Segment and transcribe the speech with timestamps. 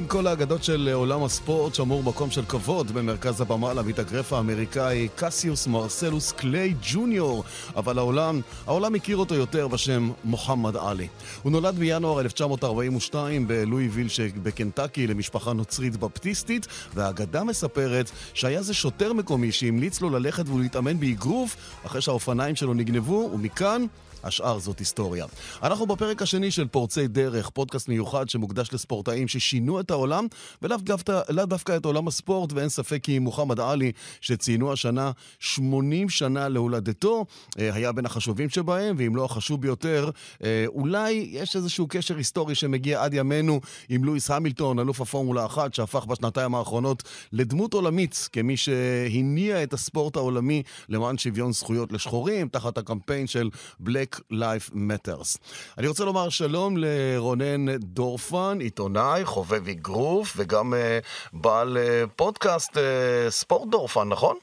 [0.00, 5.66] בין כל האגדות של עולם הספורט שמור מקום של כבוד במרכז הבמה למתאגרף האמריקאי קסיוס
[5.66, 7.44] מרסלוס קליי ג'וניור,
[7.76, 11.08] אבל העולם, העולם הכיר אותו יותר בשם מוחמד עלי.
[11.42, 19.52] הוא נולד בינואר 1942 בלואיוויל שבקנטקי למשפחה נוצרית בפטיסטית, והאגדה מספרת שהיה זה שוטר מקומי
[19.52, 23.86] שהמליץ לו ללכת ולהתאמן באגרוף אחרי שהאופניים שלו נגנבו, ומכאן
[24.24, 25.26] השאר זאת היסטוריה.
[25.62, 30.26] אנחנו בפרק השני של פורצי דרך, פודקאסט מיוחד שמוקדש לספורטאים ששינו את העולם,
[30.62, 36.48] ולאו דווקא, דווקא את עולם הספורט, ואין ספק כי מוחמד עלי, שציינו השנה 80 שנה
[36.48, 37.24] להולדתו,
[37.58, 40.10] אה, היה בין החשובים שבהם, ואם לא החשוב ביותר,
[40.44, 45.74] אה, אולי יש איזשהו קשר היסטורי שמגיע עד ימינו עם לואיס המילטון, אלוף הפורמולה 1,
[45.74, 52.78] שהפך בשנתיים האחרונות לדמות עולמית, כמי שהניע את הספורט העולמי למען שוויון זכויות לשחורים, תחת
[52.78, 55.38] הקמפיין של בלק Black Life Matters.
[55.78, 62.80] אני רוצה לומר שלום לרונן דורפן, עיתונאי, חובב אגרוף, וגם uh, בעל uh, פודקאסט uh,
[63.28, 64.36] ספורט דורפן, נכון?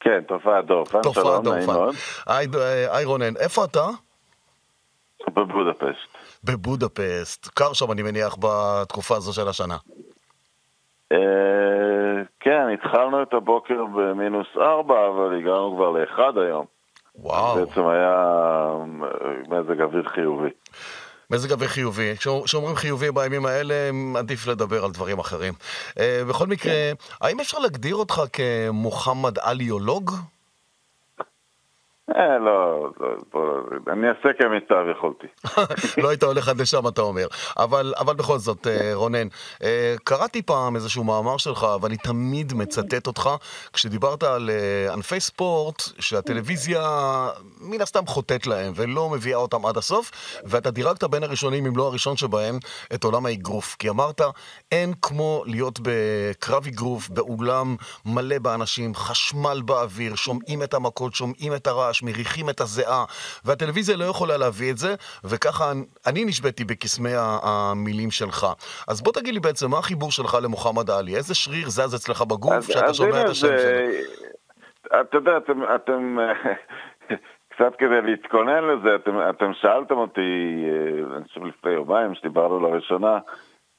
[0.00, 1.58] כן, תופעה דורפן, תופעה שלום, דורפן.
[1.58, 1.94] נעים מאוד.
[2.26, 2.46] היי,
[2.90, 3.86] היי רונן, איפה אתה?
[5.28, 6.16] בבודפסט.
[6.44, 7.48] בבודפסט.
[7.48, 9.76] קר שם, אני מניח, בתקופה הזו של השנה.
[12.40, 16.66] כן, התחלנו את הבוקר במינוס ארבע, אבל הגענו כבר לאחד היום.
[17.16, 17.66] וואו.
[17.66, 18.14] בעצם היה
[19.48, 20.48] מזג אוויר חיובי.
[21.30, 22.14] מזג אוויר חיובי.
[22.44, 23.74] כשאומרים חיובי בימים האלה,
[24.18, 25.54] עדיף לדבר על דברים אחרים.
[25.98, 26.74] אה, בכל מקרה,
[27.20, 30.10] האם אפשר להגדיר אותך כמוחמד עליולוג?
[32.10, 33.08] אה, לא, לא,
[33.92, 35.26] אני אעשה כמיטב יכולתי.
[36.02, 37.26] לא היית הולך עד לשם, אתה אומר.
[37.58, 39.28] אבל, אבל בכל זאת, אה, רונן,
[39.62, 43.30] אה, קראתי פעם איזשהו מאמר שלך, ואני תמיד מצטט אותך,
[43.72, 46.82] כשדיברת על אה, ענפי ספורט, שהטלוויזיה
[47.60, 50.10] מן הסתם חוטאת להם, ולא מביאה אותם עד הסוף,
[50.44, 52.58] ואתה דירגת בין הראשונים, אם לא הראשון שבהם,
[52.94, 53.76] את עולם האגרוף.
[53.78, 54.20] כי אמרת,
[54.72, 57.76] אין כמו להיות בקרב אגרוף, באולם
[58.06, 61.93] מלא באנשים, חשמל באוויר, שומעים את המכות, שומעים את הרעש.
[61.94, 63.04] הרעש, מריחים את הזיעה,
[63.44, 64.94] והטלוויזיה לא יכולה להביא את זה,
[65.24, 65.64] וככה
[66.06, 68.46] אני נשבתי בקסמי המילים שלך.
[68.88, 71.16] אז בוא תגיד לי בעצם, מה החיבור שלך למוחמד עלי?
[71.16, 75.00] איזה שריר זז אצלך בגוף שאתה שומע את השם שלו?
[75.00, 75.62] אתה יודע, אתם...
[75.74, 76.16] אתם...
[77.56, 83.18] קצת כדי להתכונן לזה, אתם, אתם שאלתם אותי, אה, אני חושב לפני יומיים, שדיברנו לראשונה,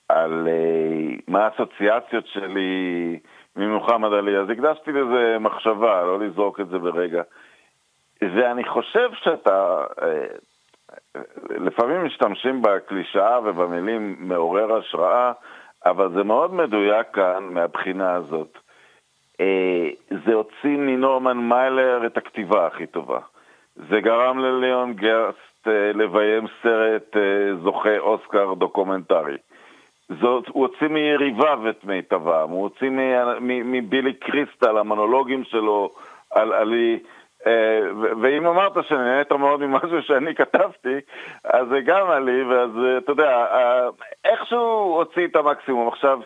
[0.09, 3.20] על uh, מה האסוציאציות שלי
[3.56, 7.22] ממוחמד עלי, אז הקדשתי לזה מחשבה, לא לזרוק את זה ברגע.
[8.22, 10.26] ואני חושב שאתה, אה,
[11.50, 15.31] לפעמים משתמשים בקלישאה ובמילים מעורר השראה,
[15.86, 18.58] אבל זה מאוד מדויק כאן מהבחינה הזאת.
[19.42, 19.90] אה,
[20.26, 23.20] זה הוציא מנורמן מיילר את הכתיבה הכי טובה.
[23.76, 27.16] זה גרם לליאון גאסט אה, לביים סרט
[27.64, 29.38] זוכה אוסקר דוקומנטרי.
[30.09, 32.90] זאת, הוא הוציא מיריביו את מיטבם, הוא הוציא
[33.42, 35.90] מבילי קריסטל, המונולוגים שלו
[36.32, 37.00] על עלי.
[37.48, 37.80] אה,
[38.22, 40.96] ואם אמרת שנהנית מאוד ממשהו שאני כתבתי,
[41.44, 43.88] אז זה גם עלי, ואז אה, אתה יודע, אה,
[44.26, 45.88] איכשהו הוציא את המקסימום.
[45.88, 46.20] עכשיו,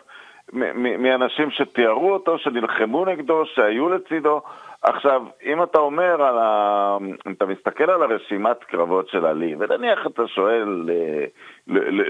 [0.99, 4.41] מאנשים שתיארו אותו, שנלחמו נגדו, שהיו לצידו.
[4.81, 6.97] עכשיו, אם אתה אומר על ה...
[7.27, 10.89] אם אתה מסתכל על הרשימת קרבות של עלי, ונניח אתה שואל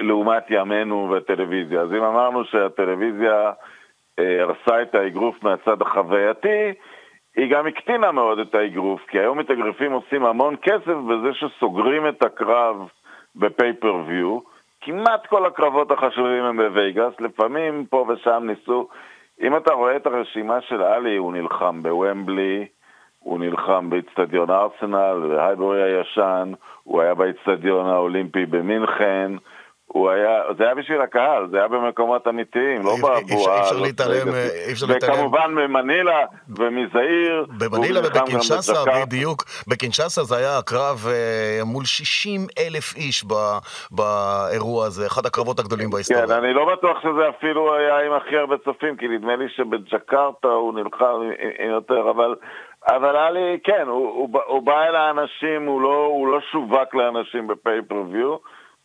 [0.02, 3.52] לעומת ימינו וטלוויזיה, אז אם אמרנו שהטלוויזיה
[4.18, 6.74] הרסה את האגרוף מהצד החווייתי,
[7.36, 12.24] היא גם הקטינה מאוד את האגרוף, כי היום מתאגרפים עושים המון כסף בזה שסוגרים את
[12.24, 12.90] הקרב
[13.36, 14.40] ב pay-per-view.
[14.82, 18.88] כמעט כל הקרבות החשובים הם בווייגאס, לפעמים פה ושם ניסו.
[19.42, 22.68] אם אתה רואה את הרשימה של עלי, הוא נלחם בוומבלי,
[23.20, 26.52] הוא נלחם באיצטדיון ארסנל, בהייבורי הישן,
[26.84, 29.32] הוא היה באיצטדיון האולימפי במינכן,
[29.94, 33.18] הוא היה, זה היה בשביל הקהל, זה היה במקומות אמיתיים, לא בבועה.
[33.18, 34.28] אי אפשר להתעלם,
[34.68, 35.14] אי אפשר להתעלם.
[35.14, 36.20] וכמובן ממנילה
[36.50, 37.46] ומזעיר.
[37.58, 38.74] במנילה ובקינשסה,
[39.06, 39.44] בדיוק.
[39.68, 43.26] בקינשסה זה היה הקרב אה, מול 60 אלף איש
[43.92, 46.28] באירוע הזה, אחד הקרבות הגדולים בהיסטוריה.
[46.28, 50.48] כן, אני לא בטוח שזה אפילו היה עם הכי הרבה צופים, כי נדמה לי שבג'קרטה
[50.48, 51.16] הוא נלחם
[51.70, 52.36] יותר, אבל...
[52.88, 57.48] אבל עלי, כן, הוא, הוא, הוא בא אל האנשים, הוא לא, הוא לא שווק לאנשים
[57.48, 58.38] בפייפריוויו.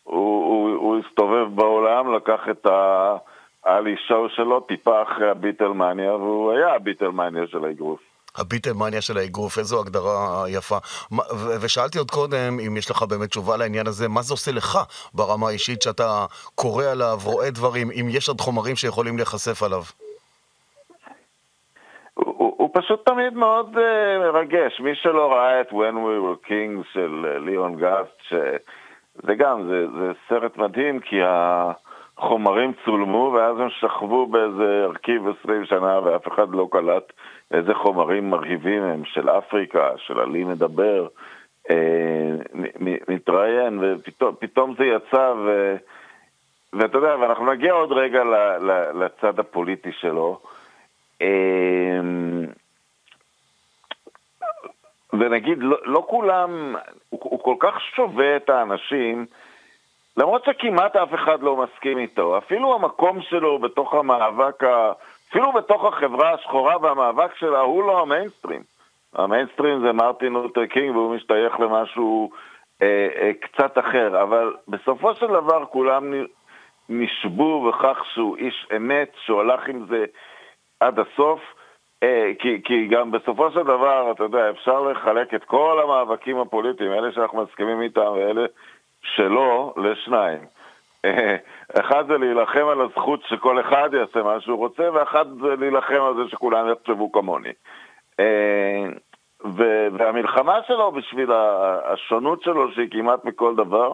[0.04, 2.66] הוא, הוא, הוא הסתובב בעולם, לקח את
[3.64, 8.00] האלי שואו שלו, טיפה אחרי הביטלמניה, והוא היה הביטלמניה של האגרוף.
[8.38, 10.76] הביטלמניה של האגרוף, איזו הגדרה יפה.
[11.60, 14.78] ושאלתי עוד קודם, אם יש לך באמת תשובה לעניין הזה, מה זה עושה לך
[15.14, 19.82] ברמה האישית שאתה קורא עליו, רואה דברים, אם יש עוד חומרים שיכולים להיחשף עליו?
[22.14, 23.78] הוא, הוא פשוט תמיד מאוד uh,
[24.20, 24.80] מרגש.
[24.80, 28.32] מי שלא ראה את When We Were Kings של ליאון uh, גאסט,
[29.14, 31.16] זה גם, זה, זה סרט מדהים, כי
[32.16, 37.12] חומרים צולמו, ואז הם שכבו באיזה ארכיב 20 שנה ואף אחד לא קלט
[37.50, 41.06] איזה חומרים מרהיבים הם של אפריקה, של עלי מדבר,
[41.70, 42.30] אה,
[43.08, 45.76] מתראיין, ופתאום זה יצא, ו,
[46.72, 48.34] ואתה יודע, ואנחנו נגיע עוד רגע ל,
[48.70, 50.40] ל, לצד הפוליטי שלו.
[51.22, 52.00] אה,
[55.20, 56.76] ונגיד, לא, לא כולם,
[57.08, 59.26] הוא, הוא כל כך שובה את האנשים,
[60.16, 62.38] למרות שכמעט אף אחד לא מסכים איתו.
[62.38, 64.92] אפילו המקום שלו בתוך המאבק, ה,
[65.30, 68.62] אפילו בתוך החברה השחורה והמאבק שלה, הוא לא המיינסטרים.
[69.14, 72.30] המיינסטרים זה מרטין לותר קינג והוא משתייך למשהו
[72.82, 76.12] אה, אה, קצת אחר, אבל בסופו של דבר כולם
[76.88, 80.04] נשבו בכך שהוא איש אמת, שהוא הלך עם זה
[80.80, 81.40] עד הסוף.
[82.04, 86.92] אה, כי, כי גם בסופו של דבר, אתה יודע, אפשר לחלק את כל המאבקים הפוליטיים,
[86.92, 88.46] אלה שאנחנו מסכימים איתם ואלה
[89.02, 90.38] שלא, לשניים.
[91.04, 91.36] אה,
[91.80, 96.14] אחד זה להילחם על הזכות שכל אחד יעשה מה שהוא רוצה, ואחד זה להילחם על
[96.14, 97.52] זה שכולם יחשבו כמוני.
[98.20, 98.84] אה,
[99.92, 101.32] והמלחמה שלו בשביל
[101.84, 103.92] השונות שלו, שהיא כמעט מכל דבר,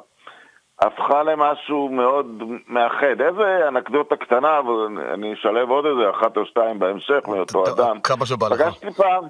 [0.81, 3.21] הפכה למשהו מאוד מאחד.
[3.21, 8.00] איזה אנקדוטה קטנה, ואני אשלב עוד איזה אחת או שתיים בהמשך מאותו אדם.
[8.00, 8.62] כמה שבא לך.
[8.62, 9.25] פגשתי פעם,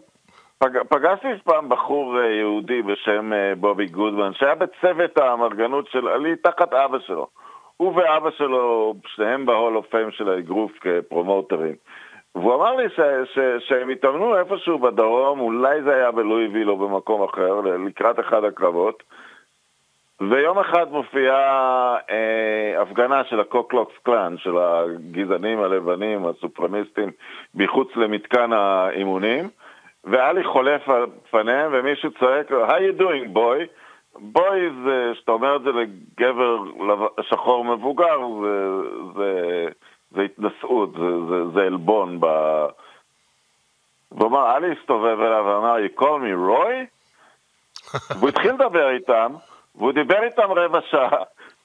[0.59, 6.37] פג, פגשתי פעם בחור אה, יהודי בשם אה, בובי גודמן, שהיה בצוות האמרגנות של עלי
[6.37, 7.27] תחת אבא שלו.
[7.77, 11.75] הוא ואבא שלו, שניהם בהול אוף פיים של האגרוף כפרומוטרים.
[12.35, 13.01] והוא אמר לי ש,
[13.35, 13.39] ש,
[13.69, 19.03] שהם התאמנו איפשהו בדרום, אולי זה היה בלואיביל או במקום אחר, לקראת אחד הקרבות.
[20.21, 27.11] ויום אחד מופיעה אה, הפגנה של הקוקלוקס קלאן, של הגזענים הלבנים, הסופרמיסטים,
[27.55, 29.49] מחוץ למתקן האימונים,
[30.05, 33.67] ועלי חולף על פניהם ומישהו צועק לו, How you doing boy?
[34.19, 36.59] boy זה, שאתה אומר את זה לגבר
[37.23, 38.75] שחור מבוגר, זה,
[39.17, 39.67] זה,
[40.11, 42.27] זה התנשאות, זה, זה, זה עלבון ב...
[44.13, 46.87] והוא אמר, עלי הסתובב אליו ואמר, you call me boy?
[48.17, 49.33] והוא התחיל לדבר איתם,
[49.81, 51.23] והוא דיבר איתם רבע שעה,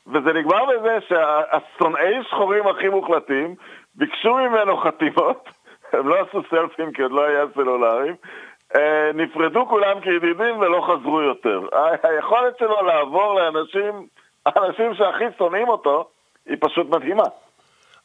[0.07, 3.55] וזה נגמר בזה שהשונאי שחורים הכי מוחלטים
[3.95, 5.49] ביקשו ממנו חתימות,
[5.93, 8.15] הם לא עשו סלפים כי עוד לא היה סלולרים,
[8.75, 11.61] אה, נפרדו כולם כידידים ולא חזרו יותר.
[12.03, 14.07] היכולת שלו לעבור לאנשים,
[14.45, 16.09] האנשים שהכי שונאים אותו,
[16.45, 17.23] היא פשוט מדהימה.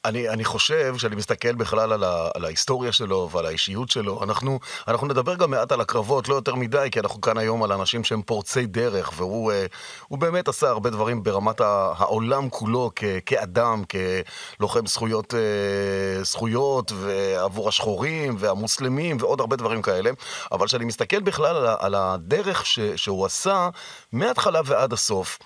[0.04, 4.22] אני, אני חושב שאני מסתכל בכלל על, ה, על ההיסטוריה שלו ועל האישיות שלו.
[4.24, 7.72] אנחנו, אנחנו נדבר גם מעט על הקרבות, לא יותר מדי, כי אנחנו כאן היום על
[7.72, 9.66] אנשים שהם פורצי דרך, והוא אה,
[10.10, 13.82] באמת עשה הרבה דברים ברמת העולם כולו כ, כאדם,
[14.58, 16.92] כלוחם זכויות, אה, זכויות
[17.38, 20.10] עבור השחורים והמוסלמים ועוד הרבה דברים כאלה.
[20.52, 23.68] אבל כשאני מסתכל בכלל על, על הדרך ש, שהוא עשה
[24.12, 25.38] מההתחלה ועד הסוף,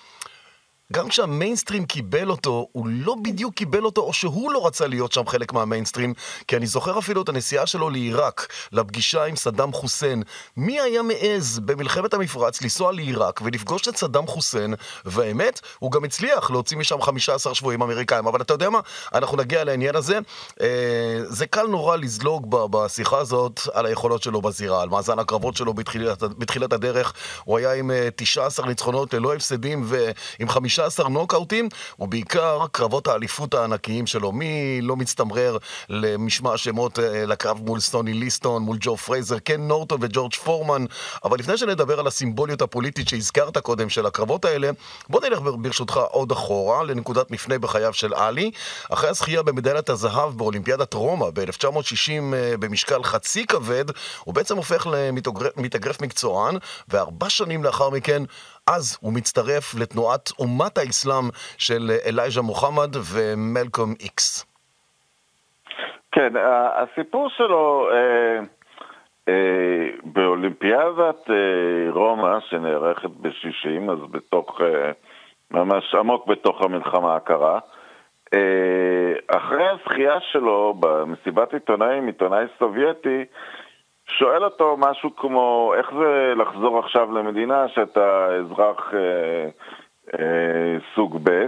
[0.93, 5.27] גם כשהמיינסטרים קיבל אותו, הוא לא בדיוק קיבל אותו, או שהוא לא רצה להיות שם
[5.27, 6.13] חלק מהמיינסטרים,
[6.47, 10.23] כי אני זוכר אפילו את הנסיעה שלו לעיראק, לפגישה עם סדאם חוסיין.
[10.57, 14.73] מי היה מעז במלחמת המפרץ לנסוע לעיראק ולפגוש את סדאם חוסיין,
[15.05, 18.27] והאמת, הוא גם הצליח להוציא משם 15 שבויים אמריקאים.
[18.27, 18.79] אבל אתה יודע מה?
[19.13, 20.19] אנחנו נגיע לעניין הזה.
[20.61, 20.67] אה,
[21.23, 26.23] זה קל נורא לזלוג בשיחה הזאת על היכולות שלו בזירה, על מאזן הקרבות שלו בתחילת,
[26.23, 27.13] בתחילת הדרך.
[27.43, 30.74] הוא היה עם 19 אה, ניצחונות ללא הפסדים ועם 5...
[30.75, 34.31] 15 נוקאוטים, ובעיקר קרבות האליפות הענקיים שלו.
[34.31, 35.57] מי לא מצטמרר
[35.89, 40.85] למשמע השמות אה, לקרב מול סוני ליסטון, מול ג'ו פרייזר, קן נורטון וג'ורג' פורמן.
[41.23, 44.69] אבל לפני שנדבר על הסימבוליות הפוליטית שהזכרת קודם של הקרבות האלה,
[45.09, 48.51] בוא נלך ברשותך עוד אחורה לנקודת מפנה בחייו של עלי.
[48.89, 53.85] אחרי הזכייה במדליית הזהב באולימפיאדת רומא ב-1960 אה, במשקל חצי כבד,
[54.23, 54.87] הוא בעצם הופך
[55.57, 58.23] למתאגרף מקצוען, וארבע שנים לאחר מכן
[58.69, 64.45] אז הוא מצטרף לתנועת אומת האסלאם של אלייז'ה מוחמד ומלקום איקס.
[66.11, 66.33] כן,
[66.75, 68.39] הסיפור שלו אה,
[69.27, 74.91] אה, באולימפיאדת אה, רומא, שנערכת ב-60, אז בתוך, אה,
[75.51, 77.59] ממש עמוק בתוך המלחמה הקרה,
[78.33, 83.25] אה, אחרי הזכייה שלו במסיבת עיתונאים, עיתונאי סובייטי,
[84.19, 89.49] שואל אותו משהו כמו, איך זה לחזור עכשיו למדינה שאתה אזרח אה,
[90.19, 91.45] אה, סוג ב',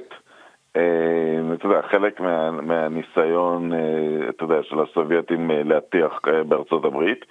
[0.75, 6.85] אה, אתה יודע, חלק מה, מהניסיון, אה, אתה יודע, של הסובייטים אה, להטיח אה, בארצות
[6.85, 7.25] הברית,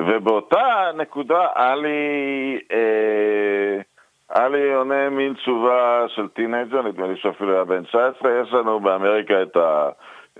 [0.00, 3.80] ובאותה נקודה עלי, אה,
[4.28, 9.42] עלי עונה מין תשובה של טינאייג'ר, נדמה לי שאפילו היה בן 19, יש לנו באמריקה
[9.42, 9.88] את ה...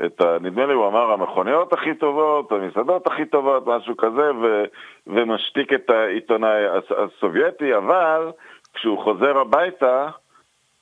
[0.05, 0.37] את ה...
[0.41, 4.65] נדמה לי הוא אמר המכוניות הכי טובות, המסעדות הכי טובות, משהו כזה, ו,
[5.07, 6.63] ומשתיק את העיתונאי
[6.97, 8.31] הסובייטי, אבל
[8.75, 10.09] כשהוא חוזר הביתה,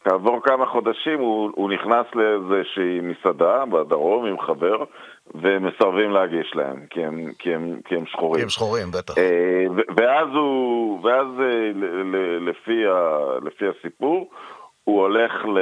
[0.04, 4.84] כעבור כמה חודשים הוא, הוא נכנס לאיזושהי מסעדה בדרום עם חבר,
[5.34, 8.34] ומסרבים להגיש להם, כי הם, כי הם, כי הם שחורים.
[8.34, 9.14] כי הם שחורים, בטח.
[9.96, 11.26] ואז הוא, ואז
[12.40, 14.30] לפי, ה, לפי הסיפור,
[14.84, 15.58] הוא הולך, ל...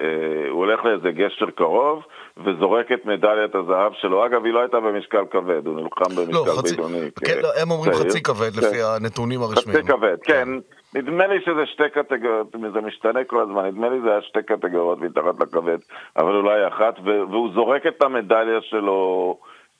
[0.00, 2.02] אה, הוא הולך לאיזה גשר קרוב
[2.44, 4.26] וזורק את מדליית הזהב שלו.
[4.26, 6.76] אגב, היא לא הייתה במשקל כבד, הוא נלחם במשקל לא, חצי...
[6.76, 7.10] בינוני.
[7.24, 8.66] כן, לא, הם אומרים חצי כבד כן.
[8.66, 9.78] לפי הנתונים הרשמיים.
[9.78, 10.32] חצי כבד, כן.
[10.44, 10.98] כן.
[10.98, 15.00] נדמה לי שזה שתי קטגוריות, זה משתנה כל הזמן, נדמה לי זה היה שתי קטגוריות
[15.00, 15.78] מתחת לכבד,
[16.16, 19.38] אבל אולי אחת, והוא זורק את המדליה שלו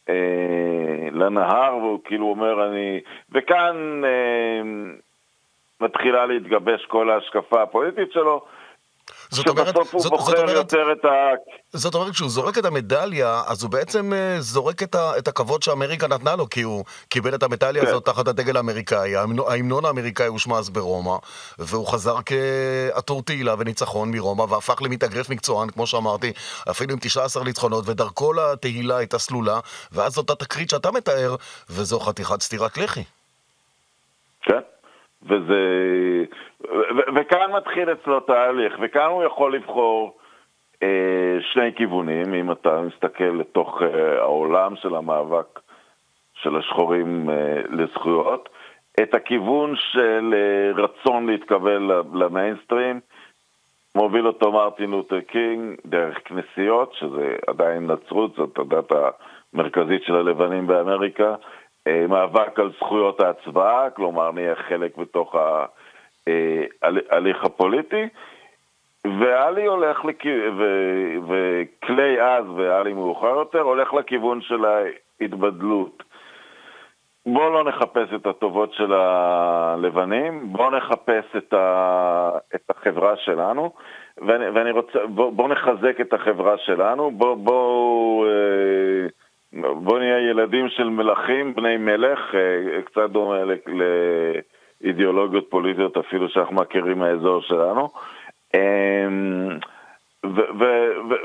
[0.09, 0.15] אה,
[1.13, 3.01] לנהר, והוא כאילו אומר, אני...
[3.33, 4.03] וכאן...
[4.05, 4.63] אה,
[5.85, 8.45] מתחילה להתגבש כל ההשקפה הפוליטית שלו.
[9.31, 11.09] זאת אומרת, הוא זאת, בוחר זאת אומרת, יותר את ה...
[11.73, 15.63] זאת אומרת, כשהוא זורק את המדליה, אז הוא בעצם uh, זורק את, ה, את הכבוד
[15.63, 17.89] שאמריקה נתנה לו, כי הוא קיבל את המדליה כן.
[17.89, 21.17] הזאת תחת הדגל האמריקאי, ההמנון האמריקאי הושמע אז ברומא,
[21.59, 26.33] והוא חזר כעטור תהילה וניצחון מרומא, והפך למתאגרף מקצוען, כמו שאמרתי,
[26.71, 29.61] אפילו עם 19 ניצחונות, ודרכו לתהילה הייתה סלולה,
[29.93, 31.35] ואז זאת התקרית שאתה מתאר,
[31.71, 33.05] וזו חתיכת סטירת לחי.
[34.43, 34.61] כן.
[35.25, 36.25] וזה...
[36.71, 40.17] ו- וכאן מתחיל אצלו תהליך, וכאן הוא יכול לבחור
[40.83, 45.61] אה, שני כיוונים, אם אתה מסתכל לתוך אה, העולם של המאבק
[46.35, 48.49] של השחורים אה, לזכויות,
[49.03, 53.01] את הכיוון של אה, רצון להתקבל למיינסטרים,
[53.95, 58.93] מוביל אותו מרטין לותר קינג דרך כנסיות, שזה עדיין נצרות, זאת הדת
[59.53, 61.35] המרכזית של הלבנים באמריקה,
[62.09, 65.35] מאבק על זכויות ההצבעה, כלומר נהיה חלק בתוך
[66.83, 68.09] ההליך אה, הפוליטי,
[69.05, 70.25] ואלי הולך, לכ...
[70.59, 70.65] ו...
[71.29, 76.03] וכלי אז ואלי מאוחר יותר הולך לכיוון של ההתבדלות.
[77.27, 82.31] בואו לא נחפש את הטובות של הלבנים, בואו נחפש את, ה...
[82.55, 83.73] את החברה שלנו,
[84.19, 87.37] ואני, ואני רוצה, בואו בוא נחזק את החברה שלנו, בואו...
[87.37, 89.24] בוא, אה...
[89.61, 93.39] בוא נהיה ילדים של מלכים, בני מלך, אה, קצת דומה
[94.83, 97.89] לאידיאולוגיות פוליטיות אפילו שאנחנו מכירים מהאזור שלנו.
[98.55, 99.59] אמ,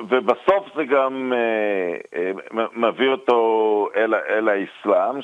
[0.10, 2.32] ובסוף זה גם אה, אה,
[2.76, 5.20] מביא אותו אל, אל האסלאם,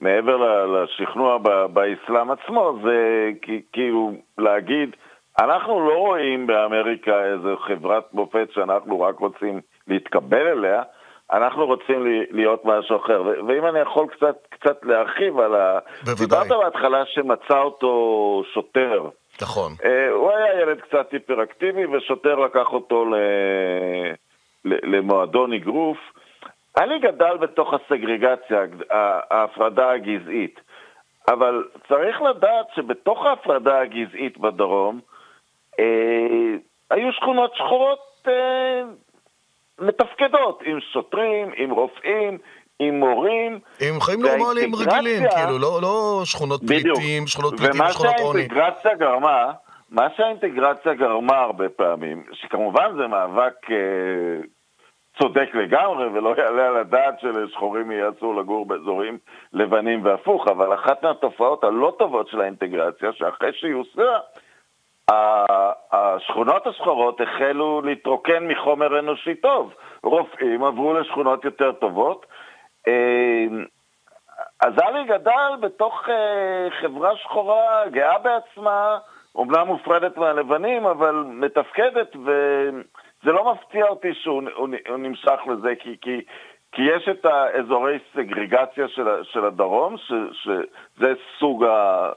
[0.00, 1.38] שמעבר לשכנוע
[1.72, 3.30] באסלאם עצמו, זה
[3.72, 4.96] כאילו להגיד,
[5.40, 10.82] אנחנו לא רואים באמריקה איזו חברת מופת שאנחנו רק רוצים להתקבל אליה,
[11.32, 13.22] אנחנו רוצים להיות משהו אחר.
[13.22, 15.78] ואם אני יכול קצת, קצת להרחיב על ה...
[16.04, 16.26] בוודאי.
[16.26, 19.08] דיברת בהתחלה שמצא אותו שוטר.
[19.42, 19.72] נכון.
[19.72, 23.04] Uh, הוא היה ילד קצת היפראקטיבי, ושוטר לקח אותו.
[23.04, 23.14] ל...
[24.64, 25.98] למועדון אגרוף.
[26.76, 28.62] אני גדל בתוך הסגרגציה,
[29.30, 30.60] ההפרדה הגזעית.
[31.28, 35.00] אבל צריך לדעת שבתוך ההפרדה הגזעית בדרום,
[35.80, 36.54] אה,
[36.90, 38.82] היו שכונות שחורות אה,
[39.80, 42.38] מתפקדות, עם שוטרים, עם רופאים,
[42.78, 43.58] עם מורים.
[43.80, 48.46] עם חיים נורמליים רגילים, כאילו, לא, לא שכונות פליטים, שכונות פליטים ושכונות עוני.
[48.50, 49.52] ומה שהאינטגרציה גרמה,
[49.90, 53.76] מה שהאינטגרציה גרמה הרבה פעמים, שכמובן זה מאבק אה,
[55.18, 59.18] צודק לגמרי, ולא יעלה על הדעת שלשחורים יהיה אסור לגור באזורים
[59.52, 64.18] לבנים והפוך, אבל אחת מהתופעות הלא טובות של האינטגרציה, שאחרי שהיא הוסרה,
[65.92, 69.74] השכונות השחורות החלו להתרוקן מחומר אנושי טוב.
[70.02, 72.26] רופאים עברו לשכונות יותר טובות.
[72.88, 73.46] אה,
[74.60, 78.98] אז אלי גדל בתוך אה, חברה שחורה, גאה בעצמה,
[79.34, 85.96] אומנם מופרדת מהלבנים, אבל מתפקדת, וזה לא מפתיע אותי שהוא הוא, הוא נמשך לזה, כי,
[86.00, 86.20] כי,
[86.72, 91.64] כי יש את האזורי סגרגציה של, של הדרום, ש, שזה סוג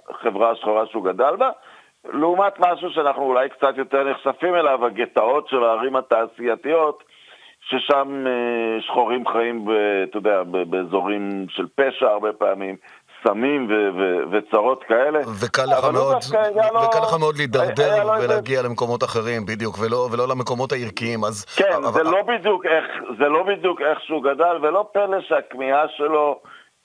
[0.09, 1.49] החברה השחורה שהוא גדל בה,
[2.05, 7.03] לעומת משהו שאנחנו אולי קצת יותר נחשפים אליו, הגטאות של הערים התעשייתיות,
[7.61, 9.65] ששם אה, שחורים חיים,
[10.09, 12.75] אתה יודע, באזורים של פשע הרבה פעמים,
[13.27, 13.67] סמים
[14.31, 15.19] וצרות כאלה.
[15.41, 16.17] וקל לך מאוד,
[16.83, 21.45] וקל לך מאוד להידרדר ולהגיע למקומות אחרים, בדיוק, ולא, ולא למקומות הערכיים, אז...
[21.45, 21.91] כן, אבל...
[21.91, 22.85] זה, לא בדיוק איך,
[23.17, 26.39] זה לא בדיוק איך שהוא גדל, ולא פלא שהכמיהה שלו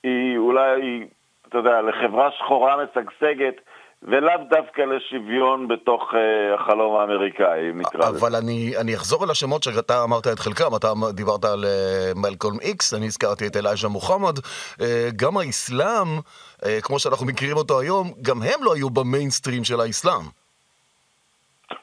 [0.05, 1.07] היא אולי,
[1.49, 3.61] אתה יודע, לחברה שחורה משגשגת.
[4.03, 6.17] ולאו דווקא לשוויון בתוך uh,
[6.55, 8.19] החלום האמריקאי, נקרא לזה.
[8.19, 12.61] אבל אני, אני אחזור על השמות שאתה אמרת את חלקם, אתה דיברת על uh, מלקולם
[12.61, 14.83] איקס, אני הזכרתי את אלייז'ה מוחמד, uh,
[15.17, 20.23] גם האסלאם, uh, כמו שאנחנו מכירים אותו היום, גם הם לא היו במיינסטרים של האסלאם.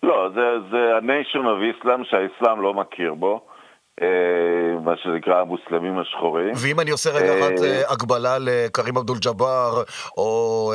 [0.04, 0.42] לא, זה,
[0.72, 3.53] זה ה-nation of Islam שהאסלאם לא מכיר בו.
[4.02, 6.52] אה, מה שנקרא המוסלמים השחורים.
[6.64, 7.52] ואם אני עושה רגע אחת
[7.94, 9.84] הקבלה לקרים אבדול ג'אבר,
[10.18, 10.74] או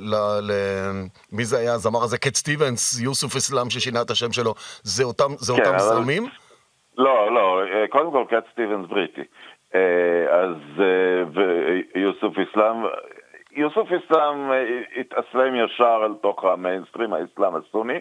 [0.00, 0.14] ל...
[0.40, 0.52] ל...
[1.32, 2.18] מי זה היה הזמר הזה?
[2.18, 5.78] קט סטיבנס, יוסוף אסלאם ששינה את השם שלו, זה אותם, זה כן.
[5.78, 6.26] זרמים?
[6.98, 9.24] לא, לא, קודם כל קט סטיבנס בריטי.
[10.30, 10.82] אז
[11.94, 12.76] ויוסוף אסלאם,
[13.52, 14.50] יוסוף אסלאם
[14.96, 17.98] התאסלם ישר אל תוך המיינסטרים, האסלאם הסוני.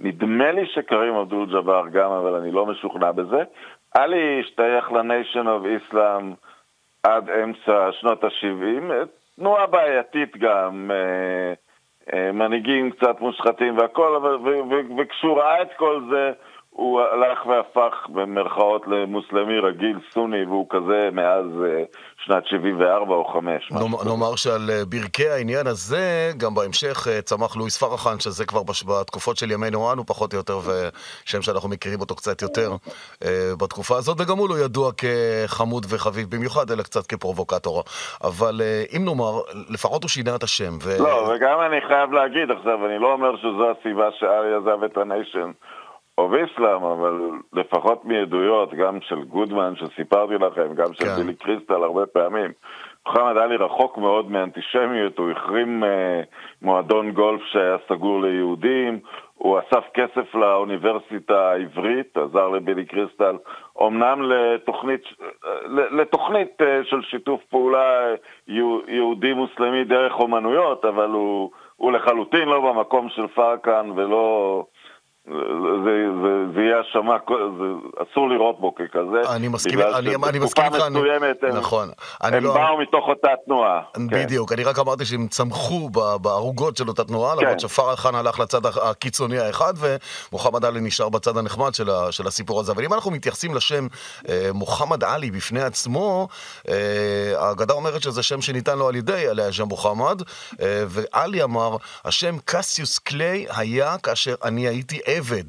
[0.00, 3.42] נדמה לי שקרים אבדול ג'אבר גם, אבל אני לא משוכנע בזה.
[3.94, 6.32] עלי השתייך לניישן אוף איסלאם
[7.02, 8.92] עד אמצע שנות ה-70,
[9.36, 11.52] תנועה בעייתית גם, אה,
[12.12, 14.38] אה, מנהיגים קצת מושחתים והכל,
[14.98, 16.32] וכשהוא ראה את כל זה,
[16.78, 21.82] הוא הלך והפך במרכאות למוסלמי רגיל סוני, והוא כזה מאז אה,
[22.24, 23.72] שנת 74 או 5.
[24.06, 29.36] נאמר שעל אה, ברכי העניין הזה, גם בהמשך אה, צמח לואיס פרחן, שזה כבר בתקופות
[29.36, 32.70] של ימינו אנו פחות או יותר, ושם שאנחנו מכירים אותו קצת יותר
[33.62, 37.82] בתקופה הזאת, וגם הוא לא ידוע כחמוד וחביב במיוחד, אלא קצת כפרובוקטור.
[38.24, 38.60] אבל
[38.96, 39.32] אם נאמר,
[39.70, 40.72] לפחות הוא שינה את השם.
[40.82, 41.02] ו...
[41.02, 45.04] לא, וגם אני חייב להגיד עכשיו, אני לא אומר שזו הסיבה שעלי עזב את ה
[45.04, 45.50] Nation
[46.18, 47.20] of Islam, אבל
[47.52, 51.16] לפחות מעדויות, גם של גודמן שסיפרתי לכם, גם של כן.
[51.16, 52.52] בילי קריסטל הרבה פעמים,
[53.06, 56.20] מוחמד עלי רחוק מאוד מאנטישמיות, הוא החרים אה,
[56.62, 58.98] מועדון גולף שהיה סגור ליהודים,
[59.34, 63.36] הוא אסף כסף לאוניברסיטה העברית, עזר לבילי קריסטל,
[63.82, 65.02] אמנם לתוכנית,
[65.70, 68.14] לתוכנית אה, של שיתוף פעולה
[68.88, 74.64] יהודי-מוסלמי דרך אומנויות, אבל הוא, הוא לחלוטין לא במקום של פרקן ולא...
[75.84, 75.92] זה,
[76.22, 77.16] זה, זה יהיה האשמה,
[78.02, 79.36] אסור לראות בו ככזה.
[79.36, 81.88] אני מסכים, אני, אני מסכים איתך, מסוימת הם, נכון.
[82.20, 82.54] הם לא...
[82.54, 83.80] באו מתוך אותה תנועה.
[83.96, 84.54] בדיוק, כן.
[84.54, 85.88] אני רק אמרתי שהם צמחו
[86.22, 87.42] בערוגות של אותה תנועה, כן.
[87.42, 92.26] למרות שפרח חאן הלך לצד הקיצוני האחד, ומוחמד עלי נשאר בצד הנחמד של, ה, של
[92.26, 92.72] הסיפור הזה.
[92.72, 93.86] אבל אם אנחנו מתייחסים לשם
[94.28, 96.28] אה, מוחמד עלי בפני עצמו,
[96.68, 96.74] אה,
[97.36, 100.22] האגדה אומרת שזה שם שניתן לו על ידי עלי השם מוחמד,
[100.60, 105.48] אה, ועלי אמר, השם קסיוס קליי היה כאשר אני הייתי עבד.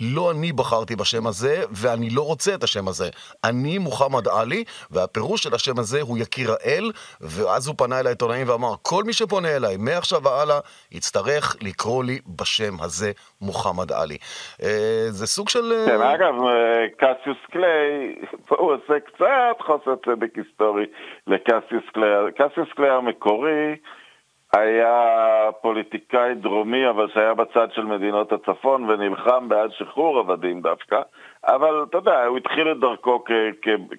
[0.00, 3.04] לא אני בחרתי בשם הזה, ואני לא רוצה את השם הזה.
[3.44, 8.48] אני מוחמד עלי, והפירוש של השם הזה הוא יקיר האל, ואז הוא פנה אל העיתונאים
[8.48, 10.58] ואמר, כל מי שפונה אליי, מעכשיו והלאה,
[10.92, 14.18] יצטרך לקרוא לי בשם הזה מוחמד עלי.
[14.62, 15.72] אה, זה סוג של...
[15.72, 18.14] אה, כן, אגב, אה, קסיוס קליי,
[18.46, 20.86] פה הוא עושה קצת חוסר צדק היסטורי
[21.26, 22.32] לקסיוס קליי.
[22.38, 23.76] קסיוס קליי המקורי,
[24.58, 31.00] היה פוליטיקאי דרומי, אבל שהיה בצד של מדינות הצפון ונלחם בעד שחרור עבדים דווקא.
[31.46, 33.24] אבל אתה יודע, הוא התחיל את דרכו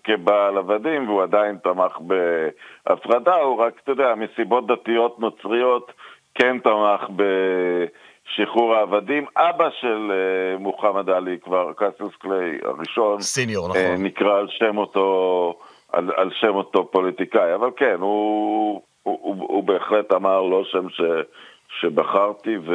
[0.03, 5.91] כבעל עבדים והוא עדיין תמך בהפרדה, הוא רק, אתה יודע, מסיבות דתיות נוצריות
[6.35, 9.25] כן תמך בשחרור העבדים.
[9.37, 13.95] אבא של uh, מוחמד עלי, כבר קסיוס קליי הראשון, סיניור, נכון.
[13.95, 15.59] Uh, נקרא על שם אותו,
[15.91, 18.81] על, על שם אותו פוליטיקאי, אבל כן, הוא...
[19.07, 21.01] הוא, הוא, הוא בהחלט אמר לא שם ש,
[21.79, 22.71] שבחרתי, ו,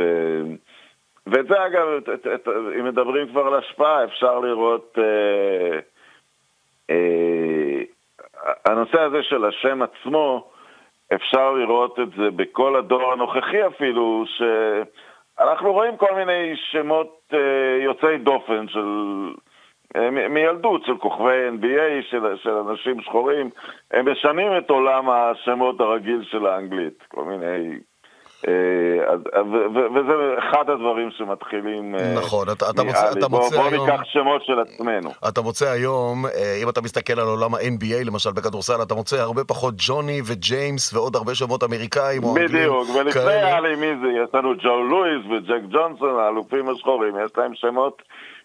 [1.27, 4.99] ואת זה אגב, את, את, את, אם מדברים כבר על השפעה, אפשר לראות...
[4.99, 5.79] אה,
[6.91, 7.83] אה,
[8.65, 10.51] הנושא הזה של השם עצמו,
[11.15, 18.19] אפשר לראות את זה בכל הדור הנוכחי אפילו, שאנחנו רואים כל מיני שמות אה, יוצאי
[18.19, 18.89] דופן של...
[19.97, 23.51] אה, מילדות של כוכבי NBA, של, של אנשים שחורים,
[23.91, 27.79] הם משנים את עולם השמות הרגיל של האנגלית, כל מיני...
[28.49, 29.15] אה,
[29.95, 31.95] וזה אחד הדברים שמתחילים...
[31.95, 33.87] אה, נכון, אתה, אתה מוצא, אתה מוצא בוא, היום...
[33.87, 35.11] בוא ניקח שמות של עצמנו.
[35.29, 36.25] אתה מוצא היום,
[36.63, 41.17] אם אתה מסתכל על עולם ה-NBA, למשל בכדורסל, אתה מוצא הרבה פחות ג'וני וג'יימס ועוד
[41.17, 42.49] הרבה שמות אמריקאים או אנגלים.
[42.49, 44.09] בדיוק, ולפני עלי מי זה?
[44.25, 48.03] יש לנו ג'ו לואיס וג'ק ג'ונסון, האלופים השחורים, יש להם שמות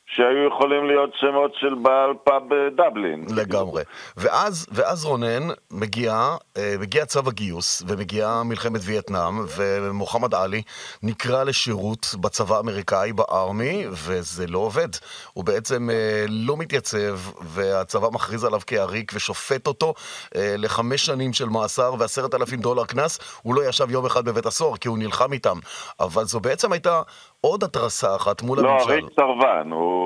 [0.09, 3.25] שהיו יכולים להיות שמות של בעל פאב בדבלין.
[3.35, 3.83] לגמרי.
[4.17, 6.13] ואז, ואז רונן מגיע,
[6.57, 10.61] אה, מגיע צו הגיוס, ומגיעה מלחמת וייטנאם, ומוחמד עלי
[11.03, 14.87] נקרא לשירות בצבא האמריקאי, בארמי, וזה לא עובד.
[15.33, 19.93] הוא בעצם אה, לא מתייצב, והצבא מכריז עליו כעריק ושופט אותו
[20.35, 23.39] אה, לחמש שנים של מאסר ועשרת אלפים דולר קנס.
[23.43, 25.57] הוא לא ישב יום אחד בבית הסוהר, כי הוא נלחם איתם.
[25.99, 27.01] אבל זו בעצם הייתה
[27.41, 28.89] עוד התרסה אחת מול לא, הממשל.
[28.89, 29.96] לא, עריק סרבן, הוא...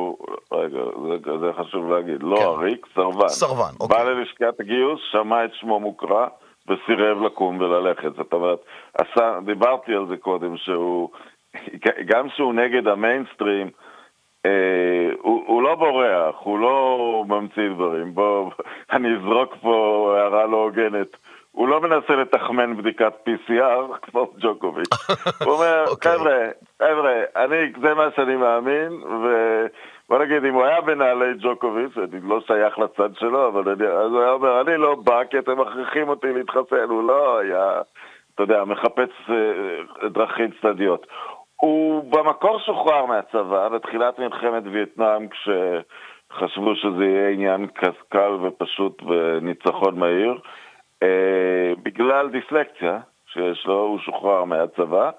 [0.52, 2.24] רגע, זה, זה חשוב להגיד.
[2.24, 2.44] לא כן.
[2.44, 3.28] עריק, סרבן.
[3.28, 3.98] סרבן, אוקיי.
[3.98, 6.28] בא ללשכת הגיוס, שמע את שמו מוקרא,
[6.68, 8.16] וסירב לקום וללכת.
[8.16, 8.60] זאת אומרת,
[8.94, 11.10] עשה, דיברתי על זה קודם, שהוא...
[12.06, 13.70] גם שהוא נגד המיינסטרים,
[14.46, 18.16] אה, הוא, הוא לא בורח, הוא לא ממציא דברים.
[18.16, 18.52] בוא,
[18.94, 21.18] אני אזרוק פה הערה לא הוגנת.
[21.52, 25.10] הוא לא מנסה לתחמן בדיקת PCR כמו ג'וקוביץ'.
[25.46, 25.84] הוא אומר.
[25.88, 26.12] אוקיי.
[26.12, 26.48] חבר'ה,
[26.80, 32.42] חבר'ה, אני, זה מה שאני מאמין, ובוא נגיד, אם הוא היה בנעלי ג'וקוביץ', אני לא
[32.48, 36.10] שייך לצד שלו, אבל אני, אז הוא היה אומר, אני לא בא כי אתם מכריחים
[36.10, 37.82] אותי להתחסן, הוא לא היה,
[38.36, 41.08] אתה יודע, מחפש אה, דרכים צדדיות.
[41.56, 47.68] הוא במקור שוחרר מהצבא בתחילת מלחמת וייטנאם כשחשבו שזה יהיה עניין
[48.10, 50.38] קל ופשוט וניצחון מהיר.
[51.04, 53.00] אה, בגלל דיסלקציה
[53.34, 55.10] שיש לו, הוא שוחרר מהצבא,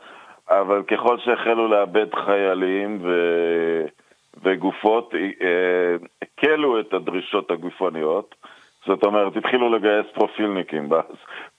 [0.50, 3.12] אבל ככל שהחלו לאבד חיילים ו...
[4.42, 8.34] וגופות, אה, הקלו את הדרישות הגופניות.
[8.86, 10.88] זאת אומרת, התחילו לגייס פרופילניקים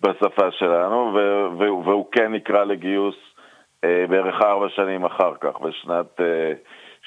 [0.01, 1.17] בשפה שלנו,
[1.57, 3.15] והוא כן נקרא לגיוס
[3.83, 6.21] אה, בערך ארבע שנים אחר כך, בשנת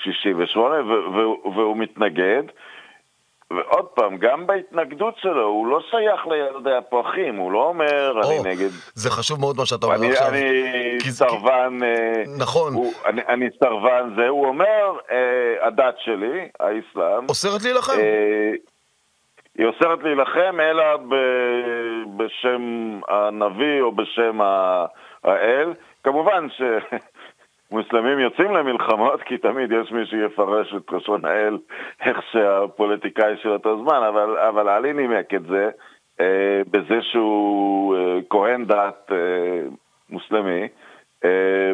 [0.04, 0.76] 68,
[1.44, 2.42] והוא מתנגד.
[3.50, 8.50] ועוד פעם, גם בהתנגדות שלו, הוא לא שייך לילדי הפרחים, הוא לא אומר, או, אני
[8.50, 8.68] נגד...
[8.94, 10.28] זה חשוב מאוד מה שאתה אומר אני, עכשיו.
[10.28, 11.10] אני כי...
[11.10, 11.78] סרבן...
[11.82, 12.74] אה, נכון.
[12.74, 17.28] הוא, אני, אני סרבן זה, הוא אומר, אה, הדת שלי, האסלאם...
[17.28, 17.92] אוסרת להילחם.
[17.98, 18.52] אה,
[19.58, 21.14] היא אוסרת להילחם, אלא ב,
[22.16, 24.40] בשם הנביא או בשם
[25.24, 25.72] האל.
[26.04, 26.62] כמובן ש...
[27.70, 31.58] מוסלמים יוצאים למלחמות, כי תמיד יש מי שיפרש את לשון האל
[32.00, 35.70] איך שהפוליטיקאי של אותו זמן, אבל, אבל עלי נימק את זה
[36.20, 39.68] אה, בזה שהוא אה, כהן דת אה,
[40.10, 40.68] מוסלמי,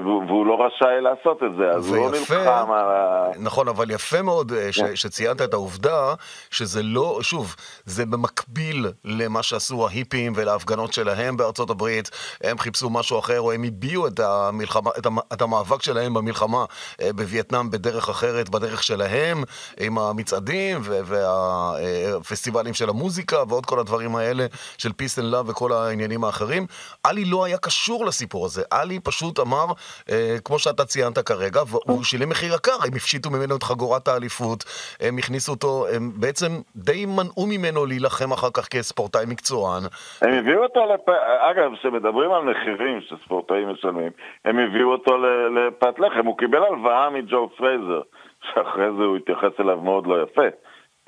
[0.05, 3.29] והוא לא רשאי לעשות את זה, אז הוא לא נלחם על ה...
[3.39, 4.97] נכון, אבל יפה מאוד אה, ש, כן.
[4.97, 6.15] שציינת את העובדה
[6.51, 12.11] שזה לא, שוב, זה במקביל למה שעשו ההיפים ולהפגנות שלהם בארצות הברית,
[12.43, 16.65] הם חיפשו משהו אחר, או הם הביעו את, המלחמה, את, המ, את המאבק שלהם במלחמה
[17.01, 19.43] אה, בווייטנאם בדרך אחרת, בדרך שלהם,
[19.81, 24.47] עם המצעדים והפסטיבלים של המוזיקה ועוד כל הדברים האלה
[24.79, 26.67] של Peace and Love וכל העניינים האחרים.
[27.05, 29.67] עלי לא היה קשור לסיפור הזה, עלי פשוט אמר,
[30.11, 34.65] אה, כמו שאתה ציינת כרגע, והוא שילם מחיר יקר, הם הפשיטו ממנו את חגורת האליפות,
[35.01, 39.83] הם הכניסו אותו, הם בעצם די מנעו ממנו להילחם אחר כך כספורטאי מקצוען.
[40.23, 41.09] הם הביאו אותו, לפ...
[41.51, 44.11] אגב, כשמדברים על מחירים שספורטאים משלמים,
[44.45, 45.17] הם הביאו אותו
[45.57, 48.01] לפת לחם, הוא קיבל הלוואה מג'ו פרייזר,
[48.43, 50.47] שאחרי זה הוא התייחס אליו מאוד לא יפה,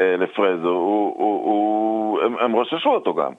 [0.01, 3.33] אה, לפרייזר, הוא, הוא, הוא, הם, הם רוששו אותו גם.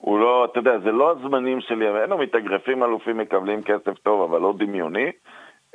[0.00, 4.22] הוא לא, אתה יודע, זה לא הזמנים שלי, אין לו מתאגרפים אלופים מקבלים כסף טוב,
[4.22, 5.10] אבל לא דמיוני.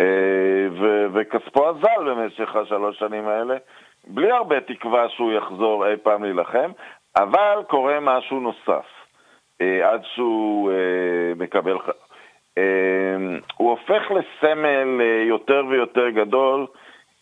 [0.01, 3.57] אה, ו- וכספו אזל במשך השלוש שנים האלה,
[4.07, 6.71] בלי הרבה תקווה שהוא יחזור אי פעם להילחם,
[7.17, 8.85] אבל קורה משהו נוסף,
[9.61, 11.77] אה, עד שהוא אה, מקבל...
[13.57, 16.65] הוא הופך לסמל יותר ויותר גדול,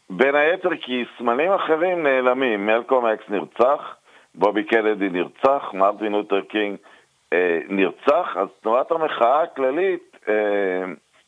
[0.09, 2.65] בין היתר כי סמלים אחרים נעלמים.
[2.65, 3.95] מלקום אקס נרצח,
[4.35, 6.77] בובי קנדי נרצח, מרטין לותר קינג
[7.69, 10.33] נרצח, אז תנועת המחאה הכללית, אה,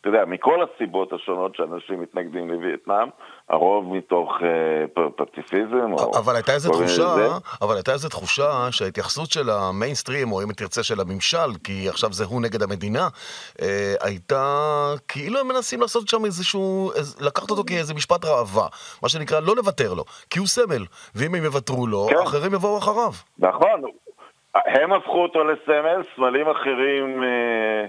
[0.05, 3.07] אתה יודע, מכל הסיבות השונות שאנשים מתנגדים לווייטנאם,
[3.49, 5.93] הרוב מתוך אה, פציפיזם.
[6.19, 7.15] אבל הייתה איזו תחושה.
[7.61, 12.25] אבל הייתה איזו תחושה שההתייחסות של המיינסטרים, או אם תרצה של הממשל, כי עכשיו זה
[12.25, 13.07] הוא נגד המדינה,
[13.61, 18.67] אה, הייתה כאילו הם מנסים לעשות שם איזשהו, איז, לקחת אותו כאיזה משפט ראווה,
[19.03, 22.15] מה שנקרא לא לוותר לו, כי הוא סמל, ואם הם יוותרו לו, כן.
[22.23, 23.11] אחרים יבואו אחריו.
[23.39, 23.81] נכון,
[24.55, 27.85] הם הפכו אותו לסמל, סמלים אחרים אה,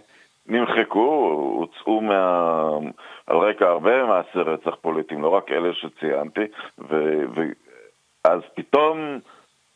[0.47, 2.79] נמחקו, הוצאו מה...
[3.27, 6.45] על רקע הרבה מעשי רצח פוליטיים, לא רק אלה שציינתי,
[6.79, 7.23] ו...
[7.35, 7.43] ו...
[8.25, 9.19] אז פתאום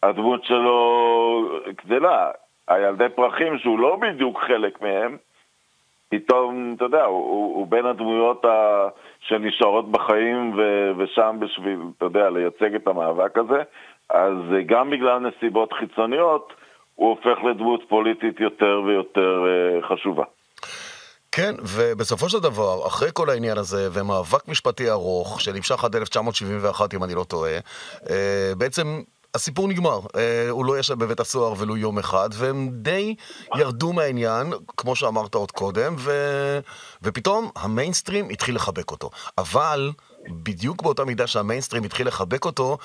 [0.03, 2.31] הדמות שלו גדלה.
[2.69, 5.17] הילדי פרחים, שהוא לא בדיוק חלק מהם,
[6.09, 8.89] פתאום, אתה יודע, הוא, הוא, בין הדמויות ה...
[9.21, 10.91] שנשארות בחיים ו...
[10.97, 13.63] ושם בשביל, אתה יודע, לייצג את המאבק הזה.
[14.11, 14.35] אז
[14.67, 16.53] גם בגלל נסיבות חיצוניות,
[17.01, 20.25] הוא הופך לדמות פוליטית יותר ויותר אה, חשובה.
[21.33, 27.05] כן, ובסופו של דבר, אחרי כל העניין הזה, ומאבק משפטי ארוך, שנמשך עד 1971, אם
[27.05, 27.59] אני לא טועה,
[28.11, 29.03] אה, בעצם
[29.35, 30.01] הסיפור נגמר.
[30.17, 33.15] אה, הוא לא ישב בבית הסוהר ולו יום אחד, והם די
[33.57, 36.11] ירדו מהעניין, כמו שאמרת עוד קודם, ו...
[37.03, 39.11] ופתאום המיינסטרים התחיל לחבק אותו.
[39.39, 39.91] אבל...
[40.29, 42.79] בדיוק באותה מידה שהמיינסטרים התחיל לחבק אותו,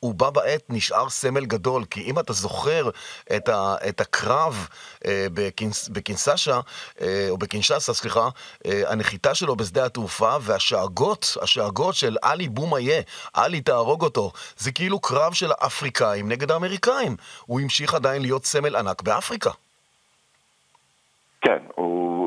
[0.00, 2.90] הוא בה בעת נשאר סמל גדול, כי אם אתה זוכר
[3.36, 4.68] את, ה, את הקרב
[5.06, 6.60] אה, בקינס, בקינסשה,
[7.00, 8.28] אה, או בקינשסה, סליחה,
[8.66, 13.02] אה, הנחיתה שלו בשדה התעופה, והשאגות, השאגות של עלי בומאיה,
[13.34, 17.16] עלי תהרוג אותו, זה כאילו קרב של האפריקאים נגד האמריקאים.
[17.46, 19.50] הוא המשיך עדיין להיות סמל ענק באפריקה.
[21.40, 22.23] כן, הוא,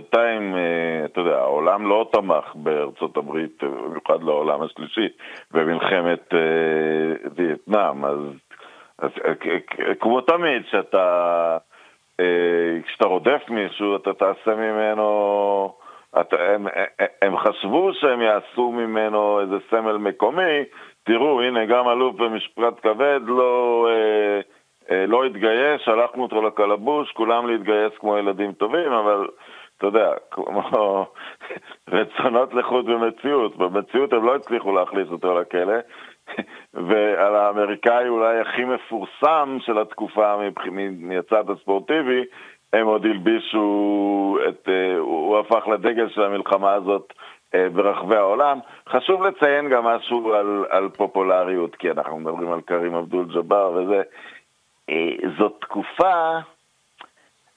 [0.00, 5.08] בינתיים, אה, אתה יודע, העולם לא תמך בארצות הברית, במיוחד לעולם השלישי,
[5.50, 8.18] במלחמת אה, וייטנאם, אז,
[8.98, 11.58] אז אה, כמו תמיד, שאתה
[12.86, 15.72] כשאתה רודף מישהו, אתה תעשה ממנו...
[16.20, 16.66] אתה, הם,
[17.22, 20.64] הם חשבו שהם יעשו ממנו איזה סמל מקומי,
[21.04, 24.40] תראו, הנה, גם אלוף במשפט כבד לא, אה,
[24.90, 29.28] אה, לא התגייס, שלחנו אותו לקלבוש, כולם להתגייס כמו ילדים טובים, אבל
[29.80, 30.62] אתה יודע, כמו
[31.96, 33.56] רצונות לחוד במציאות.
[33.56, 35.74] במציאות הם לא הצליחו להכניס אותו לכלא,
[36.88, 40.36] ועל האמריקאי אולי הכי מפורסם של התקופה
[41.00, 42.24] מהצד הספורטיבי,
[42.72, 47.12] הם עוד הלבישו את, אה, הוא הפך לדגל של המלחמה הזאת
[47.54, 48.58] אה, ברחבי העולם.
[48.88, 54.02] חשוב לציין גם משהו על, על פופולריות, כי אנחנו מדברים על קרים אבדול ג'באר וזה.
[54.90, 56.38] אה, זאת תקופה,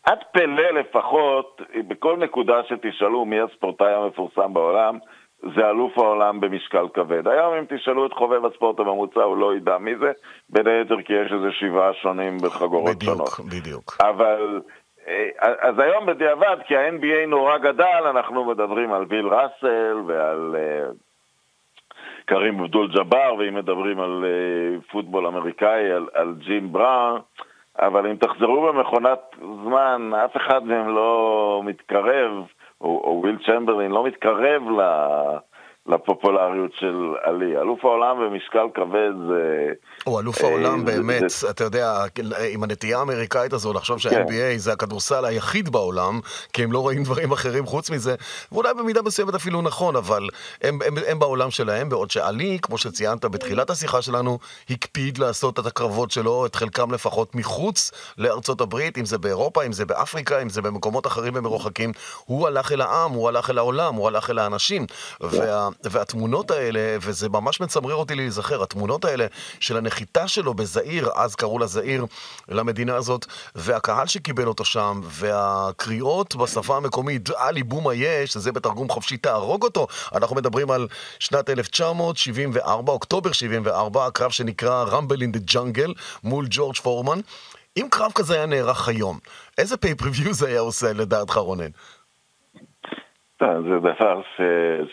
[0.04, 4.98] עד פלא לפחות, בכל נקודה שתשאלו מי הספורטאי המפורסם בעולם,
[5.56, 7.28] זה אלוף העולם במשקל כבד.
[7.28, 10.12] היום אם תשאלו את חובב הספורט הממוצע, הוא לא ידע מי זה,
[10.50, 13.30] בין היתר כי יש איזה שבעה שונים בחגורות בדיוק, שונות.
[13.40, 13.98] בדיוק, בדיוק.
[14.02, 14.62] אבל
[15.08, 15.30] אה,
[15.62, 20.96] אז היום בדיעבד, כי ה-NBA נורא גדל, אנחנו מדברים על ביל ראסל ועל uh,
[22.26, 27.22] קרים אבדול ג'אבר, ואם מדברים על uh, פוטבול אמריקאי, על, על ג'ים בראון,
[27.80, 29.20] אבל אם תחזרו במכונת
[29.64, 32.32] זמן, אף אחד מהם לא מתקרב,
[32.82, 34.82] או, או וויל צ'מברלין לא מתקרב ל...
[35.88, 37.58] לפופולריות של עלי.
[37.58, 39.72] אלוף העולם במשקל כבד זה...
[40.04, 41.94] הוא אלוף העולם באמת, אתה יודע,
[42.54, 44.58] עם הנטייה האמריקאית הזו לחשוב שה-NBA כן.
[44.58, 46.20] זה הכדורסל היחיד בעולם,
[46.54, 48.16] כי הם לא רואים דברים אחרים חוץ מזה,
[48.52, 50.28] ואולי במידה מסוימת אפילו נכון, אבל
[50.62, 55.66] הם, הם, הם בעולם שלהם, בעוד שעלי, כמו שציינת בתחילת השיחה שלנו, הקפיד לעשות את
[55.66, 60.50] הקרבות שלו, את חלקם לפחות מחוץ לארצות הברית, אם זה באירופה, אם זה באפריקה, אם
[60.50, 61.92] זה במקומות אחרים ומרוחקים.
[62.26, 64.86] הוא הלך אל העם, הוא הלך אל העולם, הוא הלך אל האנשים.
[65.20, 65.26] כן.
[65.28, 65.73] וה...
[65.84, 69.26] והתמונות האלה, וזה ממש מצמרר אותי להיזכר, התמונות האלה
[69.60, 72.06] של הנחיתה שלו בזעיר, אז קראו לה זעיר,
[72.50, 79.18] למדינה הזאת, והקהל שקיבל אותו שם, והקריאות בשפה המקומית, עלי בומה יש, זה בתרגום חופשי,
[79.18, 79.88] תהרוג אותו.
[80.16, 80.88] אנחנו מדברים על
[81.20, 87.20] שנת 1974, אוקטובר 74, הקרב שנקרא רמבל אין דה ג'אנגל מול ג'ורג' פורמן.
[87.78, 89.20] אם קרב כזה היה נערך היום,
[89.58, 91.70] איזה פייפריוויו זה היה עושה לדעתך רונן?
[93.62, 94.42] זה דבר ש...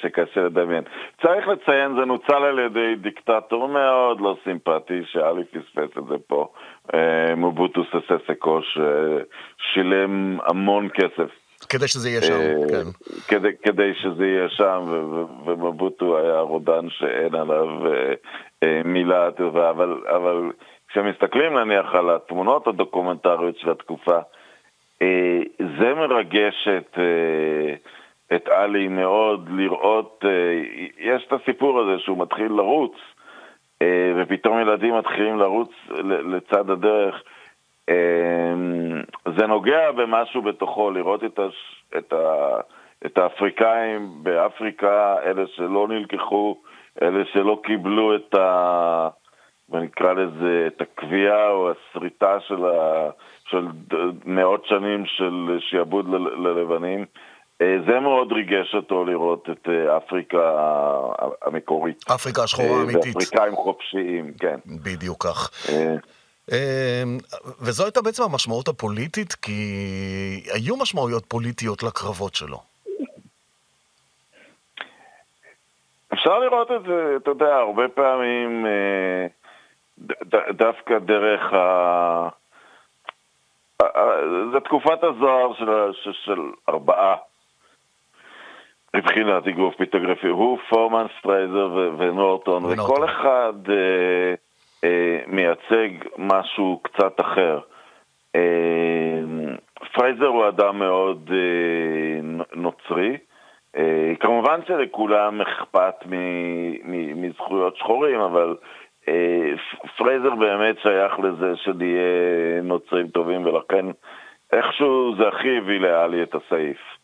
[0.03, 0.85] שקשה לדמיין.
[1.23, 6.49] צריך לציין, זה נוצל על ידי דיקטטור מאוד לא סימפטי, שאלי פספס את זה פה,
[6.95, 11.31] אה, מובוטו סססקו, ששילם המון כסף.
[11.69, 13.15] כדי שזה יהיה שם, אה, כן.
[13.29, 14.81] כדי, כדי שזה יהיה שם,
[15.47, 17.69] ומבוטו היה רודן שאין עליו
[18.63, 20.51] אה, מילה טובה, אבל, אבל
[20.89, 24.19] כשמסתכלים נניח על התמונות הדוקומנטריות של התקופה,
[25.59, 26.99] זה מרגש את...
[28.35, 30.63] את עלי מאוד לראות, אה,
[30.99, 32.95] יש את הסיפור הזה שהוא מתחיל לרוץ,
[33.83, 35.71] אה, ופתאום ילדים מתחילים לרוץ
[36.05, 37.23] לצד הדרך.
[37.89, 38.55] אה,
[39.37, 42.57] זה נוגע במשהו בתוכו, לראות את, הש, את, ה,
[43.07, 46.57] את האפריקאים באפריקה, אלה שלא נלקחו,
[47.03, 49.09] אלה שלא קיבלו את ה...
[49.73, 53.11] ונקרא לזה, את הקביעה או הסריטה של, ה,
[53.45, 53.67] של
[54.25, 57.01] מאות שנים של שיעבוד ללבנים.
[57.01, 57.05] אה,
[57.61, 60.53] זה מאוד ריגש אותו לראות את אה, אפריקה
[61.43, 62.05] המקורית.
[62.15, 63.17] אפריקה השחורה האמיתית.
[63.17, 64.57] ואפריקאים חופשיים, כן.
[64.67, 65.51] בדיוק כך.
[67.61, 69.53] וזו הייתה בעצם המשמעות הפוליטית, כי
[70.55, 72.59] היו משמעויות פוליטיות לקרבות שלו.
[76.13, 78.67] אפשר לראות את זה, אתה יודע, הרבה פעמים
[80.51, 82.29] דווקא דרך ה...
[84.53, 87.17] זה תקופת הזוהר של, של ארבעה
[88.97, 94.35] מבחינת אגרוף פיתוגרפי, הוא פורמן, פרייזר ונורטון, וכל אחד אה,
[94.85, 97.61] אה, מייצג משהו קצת אחר.
[98.37, 99.21] אה,
[99.93, 103.17] פרייזר הוא אדם מאוד אה, נוצרי.
[103.77, 105.95] אה, כמובן שלכולם אכפת
[107.15, 108.57] מזכויות שחורים, אבל
[109.09, 109.53] אה,
[109.97, 113.87] פרייזר באמת שייך לזה שנהיה נוצרים טובים, ולכן
[114.53, 117.00] איכשהו זה הכי הביא לעלי את הסעיף.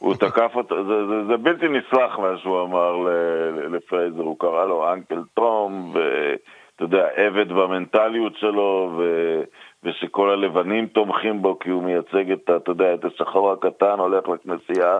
[0.00, 2.96] הוא תקף אותו, זה, זה, זה בלתי נסלח מה שהוא אמר
[3.68, 9.04] לפרייזר, הוא קרא לו אנקל טום, ואתה יודע, עבד במנטליות שלו, ו...
[9.84, 14.98] ושכל הלבנים תומכים בו כי הוא מייצג את, אתה יודע, את השחור הקטן הולך לכנסייה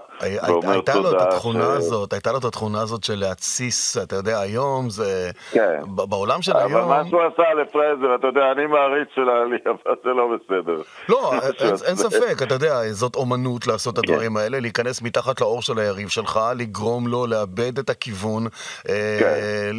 [0.48, 0.72] ואומר תודה.
[0.72, 1.76] הייתה לו את התכונה ש...
[1.76, 5.30] הזאת, הייתה לו את התכונה הזאת של להתסיס, אתה יודע, היום זה...
[5.52, 5.80] כן.
[5.86, 6.80] בעולם של אבל היום...
[6.80, 10.82] אבל מה שהוא עשה לפרייזר, אתה יודע, אני מעריץ של העלי, אבל זה לא בסדר.
[11.08, 14.12] לא, אין, אין ספק, אתה יודע, זאת אומנות לעשות את כן.
[14.12, 14.36] הדברים.
[14.36, 18.46] האלה, להיכנס מתחת לאור של היריב שלך, לגרום לו לאבד את הכיוון,
[18.88, 19.34] אה, כן.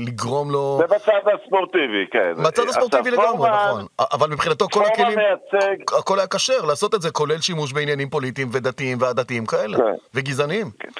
[0.05, 0.77] לגרום לו...
[0.81, 2.33] זה בצד הספורטיבי, כן.
[2.43, 3.85] בצד הספורטיבי לגמרי, נכון.
[4.13, 5.75] אבל מבחינתו כל הכלים, מייצג...
[5.99, 9.83] הכל היה כשר לעשות את זה, כולל שימוש בעניינים פוליטיים ודתיים ועדתיים כאלה, כן.
[10.15, 10.67] וגזעניים.
[10.79, 10.91] כן.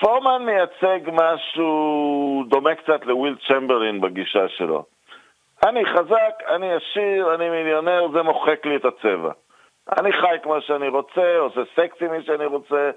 [0.00, 4.84] פורמן מייצג משהו דומה קצת לוויל צ'מברלין בגישה שלו.
[5.66, 9.32] אני חזק, אני עשיר, אני מיליונר, זה מוחק לי את הצבע.
[9.98, 12.90] אני חי כמו שאני רוצה, עושה סקסי מי שאני רוצה.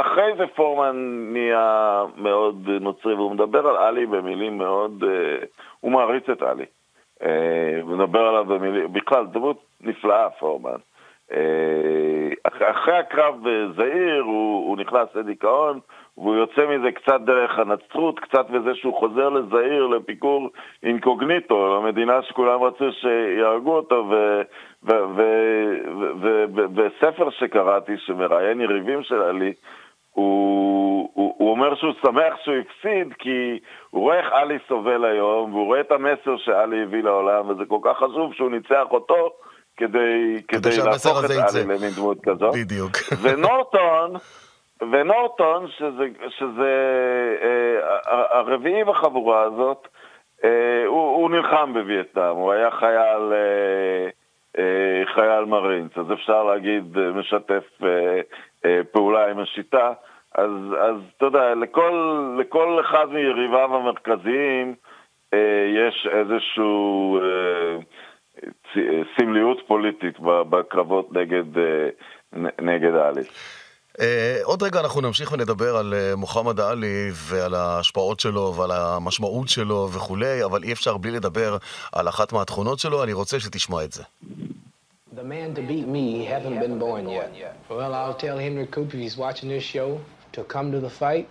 [0.00, 0.96] אחרי זה פורמן
[1.32, 5.04] נהיה מאוד נוצרי, והוא מדבר על עלי במילים מאוד...
[5.04, 5.46] אה,
[5.80, 6.64] הוא מעריץ את עלי.
[7.24, 8.92] אה, מדבר עליו במילים...
[8.92, 10.78] בכלל, דמות נפלאה, פורמן.
[11.32, 12.30] אה,
[12.70, 15.80] אחרי הקרב בזעיר הוא, הוא נכנס לדיכאון,
[16.18, 20.48] והוא יוצא מזה קצת דרך הנצרות, קצת בזה שהוא חוזר לזעיר, לפיקור
[20.82, 24.10] אינקוגניטו, למדינה שכולם רצו שיהרגו אותו,
[26.74, 29.52] וספר שקראתי, שמראיין יריבים של עלי,
[30.14, 33.58] הוא, הוא, הוא אומר שהוא שמח שהוא הפסיד כי
[33.90, 37.78] הוא רואה איך עלי סובל היום והוא רואה את המסר שעלי הביא לעולם וזה כל
[37.82, 39.30] כך חשוב שהוא ניצח אותו
[39.76, 42.54] כדי, כדי, להפוך את עלי למין דמות כזאת.
[42.54, 42.90] בדיוק.
[43.22, 44.16] ונורטון
[44.80, 46.72] ונורטון, שזה, שזה
[47.42, 49.88] אה, הרביעי בחבורה הזאת,
[50.44, 54.08] אה, הוא, הוא נלחם בווייטנאם, הוא היה חייל, אה,
[54.58, 58.20] אה, חייל מרינס, אז אפשר להגיד אה, משתף אה,
[58.92, 59.92] פעולה עם השיטה.
[60.34, 60.50] אז,
[60.80, 61.92] אז אתה יודע, לכל,
[62.40, 64.74] לכל אחד מיריביו המרכזיים
[65.34, 67.78] אה, יש איזשהו אה,
[69.16, 71.88] סמליות פוליטית בקרבות נגד, אה,
[72.60, 73.60] נגד אליס.
[73.98, 79.48] Uh, עוד רגע אנחנו נמשיך ונדבר על uh, מוחמד עלי ועל ההשפעות שלו ועל המשמעות
[79.48, 81.56] שלו וכולי, אבל אי אפשר בלי לדבר
[81.92, 84.02] על אחת מהתכונות שלו, אני רוצה שתשמע את זה.
[85.14, 87.32] The man to beat me hasn't been born yet.
[87.70, 90.00] Well, I'll tell Henry Cooper if he's watching this show
[90.32, 91.28] to come to the fight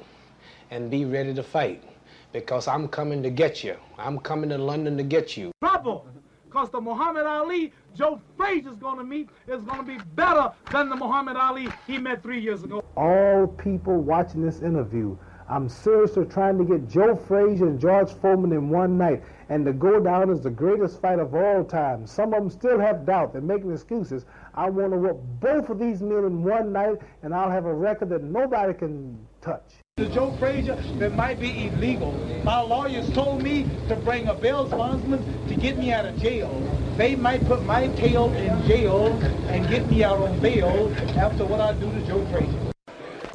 [0.72, 1.84] and be ready to fight.
[2.32, 3.76] Because I'm coming to get you.
[3.98, 5.52] I'm coming to London to get you.
[5.62, 6.08] Trouble!
[6.46, 10.88] Because the Muhammad Ali Joe Frazier's going to meet is going to be better than
[10.88, 12.82] the Muhammad Ali he met three years ago.
[12.96, 15.18] All people watching this interview,
[15.50, 19.74] I'm seriously trying to get Joe Frazier and George Foreman in one night and to
[19.74, 22.08] go down as the greatest fight of all time.
[22.08, 23.34] Some of them still have doubt.
[23.34, 24.26] They're making excuses.
[24.56, 27.74] I want to whoop both of these men in one night, and I'll have a
[27.74, 29.76] record that nobody can touch.
[29.98, 32.14] To Joe Frazier, that might be illegal.
[32.44, 36.50] My lawyers told me to bring a bail bondsman to get me out of jail.
[36.98, 39.08] They might put my tail in jail
[39.50, 42.73] and get me out on bail after what I do to Joe Frazier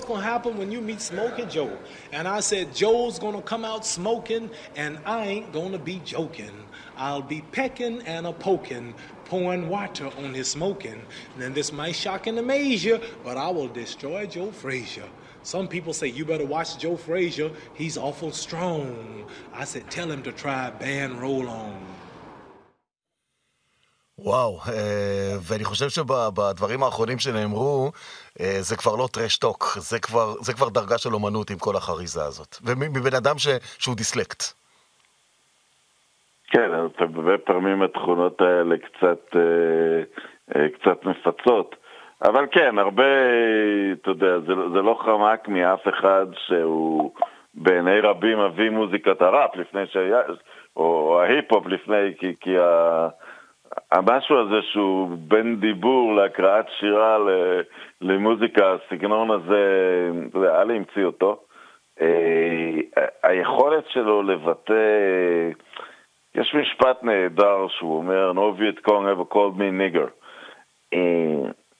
[0.08, 1.76] What's gonna happen when you meet Smoking Joe.
[2.12, 6.64] And I said, Joe's gonna come out smoking, and I ain't gonna be joking.
[6.96, 8.94] I'll be pecking and a poking,
[9.26, 11.02] pouring water on his smoking.
[11.34, 15.10] And then this might shock and amaze you, but I will destroy Joe Frazier.
[15.42, 17.50] Some people say, you better watch Joe Frazier.
[17.74, 19.26] He's awful strong.
[19.52, 21.97] I said, tell him to try band roll on.
[24.18, 24.58] וואו,
[25.48, 27.90] ואני חושב שבדברים האחרונים שנאמרו,
[28.60, 32.56] זה כבר לא טרשטוק, זה כבר, זה כבר דרגה של אומנות עם כל החריזה הזאת.
[32.64, 34.42] ומבן אדם ש, שהוא דיסלקט.
[36.50, 39.36] כן, אתה באמת פעמים התכונות האלה קצת,
[40.48, 41.76] קצת מפצות.
[42.22, 43.04] אבל כן, הרבה,
[43.92, 47.12] אתה יודע, זה, זה לא חמק מאף אחד שהוא
[47.54, 50.20] בעיני רבים אבי מוזיקת הראפ לפני שהיה,
[50.76, 53.08] או ההיפ-הופ לפני, כי, כי ה,
[53.92, 57.18] המשהו הזה שהוא בין דיבור להקראת שירה
[58.00, 59.62] למוזיקה, הסגנון הזה,
[60.60, 61.40] אלי המציא אותו.
[62.00, 65.50] אה, היכולת שלו לבטא,
[66.34, 70.10] יש משפט נהדר שהוא אומר, No Viet Cong ever called me nigger.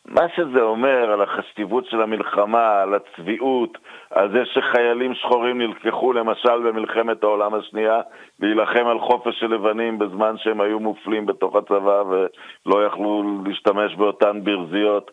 [0.09, 3.79] אה, מה שזה אומר על החשיבות של המלחמה, על הצביעות,
[4.11, 8.01] על זה שחיילים שחורים נלקחו למשל במלחמת העולם השנייה
[8.41, 14.45] להילחם על חופש של לבנים בזמן שהם היו מופלים בתוך הצבא ולא יכלו להשתמש באותן
[14.45, 15.11] ברזיות.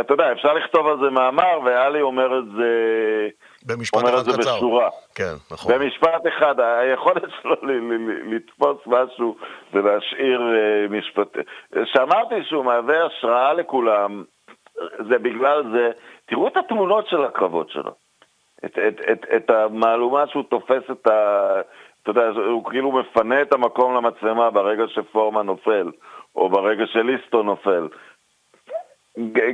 [0.00, 3.28] אתה יודע, אפשר לכתוב על זה מאמר, ואלי אומר את זה...
[3.66, 4.56] במשפט אחד קצר.
[4.56, 4.88] בשורה.
[5.14, 5.74] כן, נכון.
[5.74, 7.56] במשפט אחד, היכולת שלו
[8.24, 9.36] לתפוס משהו
[9.72, 11.36] ולהשאיר אה, משפט...
[11.84, 14.24] שאמרתי שהוא מהווה השראה לכולם,
[15.08, 15.90] זה בגלל זה,
[16.26, 17.90] תראו את התמונות של הקרבות שלו.
[18.64, 21.60] את, את, את, את המהלומה שהוא תופס את ה...
[22.02, 25.90] אתה יודע, הוא כאילו מפנה את המקום למצלמה ברגע שפורמן נופל,
[26.36, 27.88] או ברגע שליסטו נופל.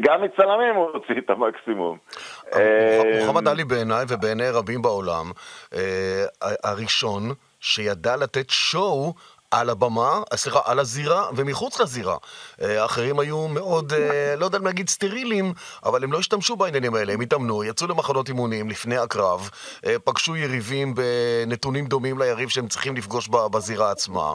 [0.00, 1.98] גם מצלמים הוא הוציא את המקסימום.
[2.54, 5.30] אה, מוחמד עלי בעיניי ובעיני רבים בעולם,
[5.74, 6.24] אה,
[6.64, 7.22] הראשון
[7.60, 9.14] שידע לתת שואו
[9.56, 12.16] על הבמה, סליחה, על הזירה ומחוץ לזירה.
[12.60, 13.92] האחרים היו מאוד,
[14.36, 15.52] לא יודע אם להגיד סטרילים,
[15.84, 19.50] אבל הם לא השתמשו בעניינים האלה, הם התאמנו, יצאו למחנות אימונים לפני הקרב,
[20.04, 24.34] פגשו יריבים בנתונים דומים ליריב שהם צריכים לפגוש בזירה עצמה,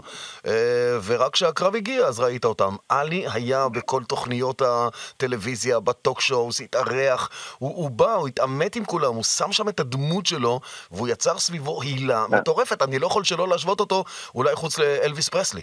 [1.04, 2.76] ורק כשהקרב הגיע אז ראית אותם.
[2.90, 9.16] עלי היה בכל תוכניות הטלוויזיה, בטוק שואוס, התארח, הוא, הוא בא, הוא התעמת עם כולם,
[9.16, 10.60] הוא שם שם את הדמות שלו,
[10.92, 14.04] והוא יצר סביבו הילה מטורפת, אני לא יכול שלא להשוות אותו,
[14.36, 14.80] אולי חוץ
[15.12, 15.62] לאלוויס פרסלי.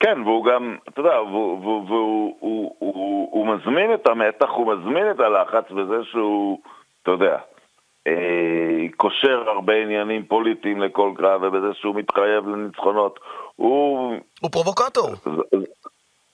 [0.00, 4.74] כן, והוא גם, אתה יודע, והוא, והוא, והוא הוא, הוא, הוא מזמין את המתח, הוא
[4.74, 6.58] מזמין את הלחץ בזה שהוא,
[7.02, 7.38] אתה יודע,
[8.06, 13.20] אה, קושר הרבה עניינים פוליטיים לכל קרב, ובזה שהוא מתחייב לניצחונות.
[13.56, 14.14] הוא...
[14.40, 15.08] הוא פרובוקטור.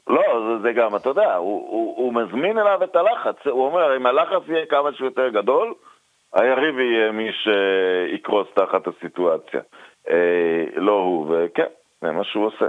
[0.06, 3.36] לא, זה, זה גם, אתה יודע, הוא, הוא, הוא מזמין אליו את הלחץ.
[3.46, 5.74] הוא אומר, אם הלחץ יהיה כמה שיותר גדול,
[6.34, 9.60] היריב יהיה מי שיקרוס תחת הסיטואציה.
[10.10, 11.66] אה, לא הוא, וכן,
[12.02, 12.66] זה מה שהוא עושה.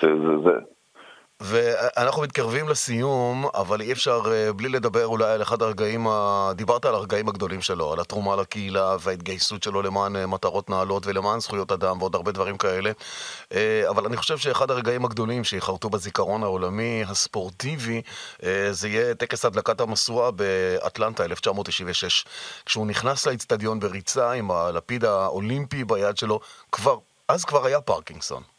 [0.00, 0.58] זה, זה, זה.
[1.44, 6.52] ואנחנו מתקרבים לסיום, אבל אי אפשר אה, בלי לדבר אולי על אחד הרגעים, ה...
[6.56, 11.40] דיברת על הרגעים הגדולים שלו, על התרומה לקהילה וההתגייסות שלו למען אה, מטרות נעלות ולמען
[11.40, 12.90] זכויות אדם ועוד הרבה דברים כאלה.
[13.52, 18.02] אה, אבל אני חושב שאחד הרגעים הגדולים שיחרטו בזיכרון העולמי הספורטיבי,
[18.70, 22.24] זה יהיה טקס הדלקת המשואה באטלנטה 1996.
[22.66, 26.40] כשהוא נכנס לאצטדיון בריצה עם הלפיד האולימפי ביד שלו,
[26.72, 26.96] כבר,
[27.28, 28.51] אז כבר היה פרקינגסון.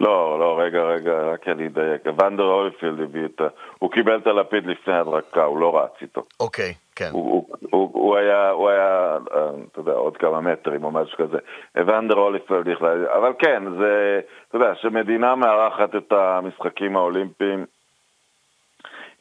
[0.00, 2.02] לא, לא, רגע, רגע, רק אני אדייק.
[2.06, 3.46] ונדר אוליפילד הביא את ה...
[3.78, 6.22] הוא קיבל את הלפיד לפני הדרכה, הוא לא רץ איתו.
[6.40, 7.08] אוקיי, כן.
[7.12, 11.18] הוא, הוא, הוא, הוא היה, הוא היה, אה, אתה יודע, עוד כמה מטרים או משהו
[11.18, 11.38] כזה.
[11.74, 17.64] ונדר אוליפילד בכלל, אבל כן, זה, אתה יודע, שמדינה מארחת את המשחקים האולימפיים,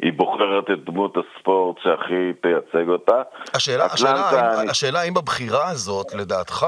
[0.02, 3.22] היא בוחרת את דמות הספורט שהכי תייצג אותה.
[3.54, 6.66] השאלה, השאלה, האם, השאלה האם הבחירה הזאת, לדעתך,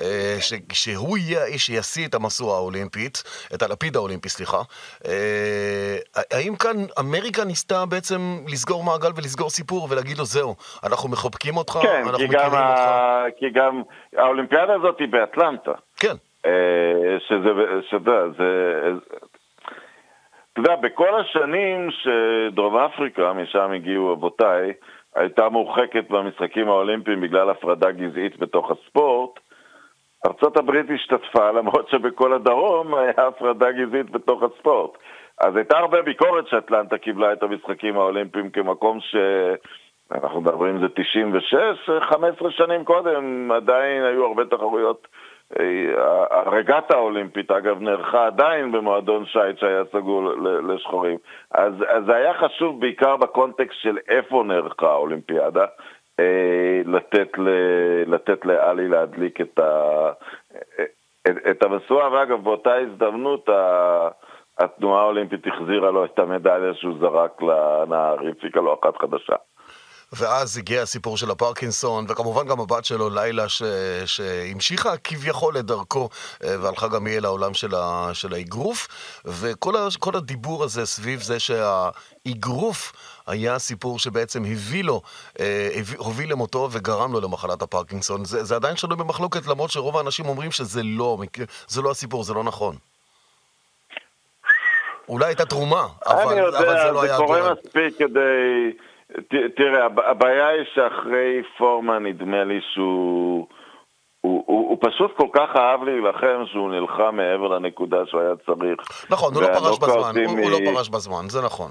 [0.00, 3.22] אה, ש, שהוא יהיה האיש שישיא את המשואה האולימפית,
[3.54, 4.62] את הלפיד האולימפי, סליחה,
[5.06, 5.96] אה,
[6.32, 10.54] האם כאן אמריקה ניסתה בעצם לסגור מעגל ולסגור סיפור ולהגיד לו זהו,
[10.84, 12.80] אנחנו מחבקים אותך, כן, אנחנו מכירים אותך?
[12.80, 13.82] כן, כי גם
[14.16, 15.72] האולימפיאדה הזאת היא באטלנטה.
[15.96, 16.14] כן.
[16.46, 16.50] אה,
[17.28, 17.48] שזה,
[17.92, 18.92] יודע, זה...
[20.56, 24.72] אתה יודע, בכל השנים שדרום אפריקה, משם הגיעו אבותיי,
[25.14, 29.30] הייתה מורחקת במשחקים האולימפיים בגלל הפרדה גזעית בתוך הספורט,
[30.26, 34.90] ארצות הברית השתתפה למרות שבכל הדרום היה הפרדה גזעית בתוך הספורט.
[35.40, 39.16] אז הייתה הרבה ביקורת שאטלנטה קיבלה את המשחקים האולימפיים כמקום ש...
[40.12, 41.54] אנחנו מדברים זה 96,
[42.10, 45.08] 15 שנים קודם, עדיין היו הרבה תחרויות
[46.30, 50.32] הרגטה האולימפית, אגב, נערכה עדיין במועדון שייט שהיה סגור
[50.68, 51.18] לשחורים.
[51.50, 55.64] אז, אז זה היה חשוב בעיקר בקונטקסט של איפה נערכה האולימפיאדה,
[56.20, 57.48] אה, לתת, ל,
[58.06, 60.10] לתת לאלי להדליק את, ה,
[61.28, 63.48] את, את המשואה, ואגב, באותה הזדמנות
[64.58, 69.36] התנועה האולימפית החזירה לו את המדליה שהוא זרק לנהר, הפיקה לו אחת חדשה.
[70.12, 73.62] ואז הגיע הסיפור של הפרקינסון, וכמובן גם הבת שלו, לילה, ש...
[74.06, 76.08] שהמשיכה כביכול את דרכו,
[76.44, 78.10] אה, והלכה גם היא אל העולם של, ה...
[78.12, 78.88] של האגרוף,
[79.24, 79.88] וכל ה...
[80.14, 82.92] הדיבור הזה סביב זה שהאגרוף
[83.26, 85.02] היה סיפור שבעצם הביא לו,
[85.40, 88.24] אה, הוביל למותו וגרם לו למחלת הפרקינסון.
[88.24, 91.18] זה, זה עדיין שנוי במחלוקת, למרות שרוב האנשים אומרים שזה לא,
[91.68, 92.76] זה לא הסיפור, זה לא נכון.
[95.08, 97.16] אולי הייתה תרומה, אבל, יודע, אבל זה לא היה...
[97.16, 98.85] אני יודע, זה קורה מספיק כדי...
[99.56, 103.46] תראה, הבעיה היא שאחרי פורמן נדמה לי שהוא...
[104.20, 108.80] הוא, הוא, הוא פשוט כל כך אהב להילחם שהוא נלחם מעבר לנקודה שהוא היה צריך.
[109.10, 110.38] נכון, הוא לא פרש בזמן, הוא, מ...
[110.38, 111.70] הוא לא פרש בזמן, זה נכון.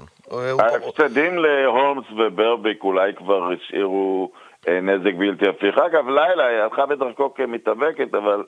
[0.58, 4.30] ההפסדים להולמס וברביק אולי כבר השאירו
[4.68, 5.78] אה, נזק בלתי הפיך.
[5.78, 8.44] אגב, לילה היא הלכה בדרכו כמתאבקת, אבל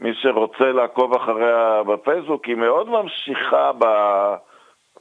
[0.00, 3.84] מי שרוצה לעקוב אחריה בפייסבוק, היא מאוד ממשיכה ב,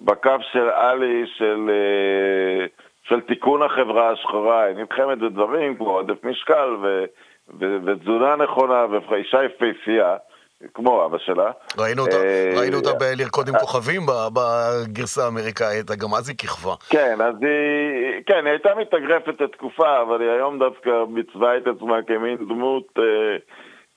[0.01, 1.69] בקו של עלי, של...
[1.69, 2.65] אה,
[3.09, 7.03] של תיקון החברה השחורה, היא נלחמת בדברים כמו עודף משקל ו,
[7.59, 10.15] ו, ותזונה נכונה ואישה יפהפייה.
[10.73, 11.51] כמו אבא שלה.
[11.77, 14.01] ראינו אותה, אה, ראינו אותה בלרקוד עם כוכבים
[14.33, 16.75] בגרסה האמריקאית, גם אז היא כיכבה.
[16.89, 21.97] כן, אז היא, כן, היא הייתה מתאגרפת לתקופה, אבל היא היום דווקא מצווה את עצמה
[22.07, 23.37] כמין דמות, אה,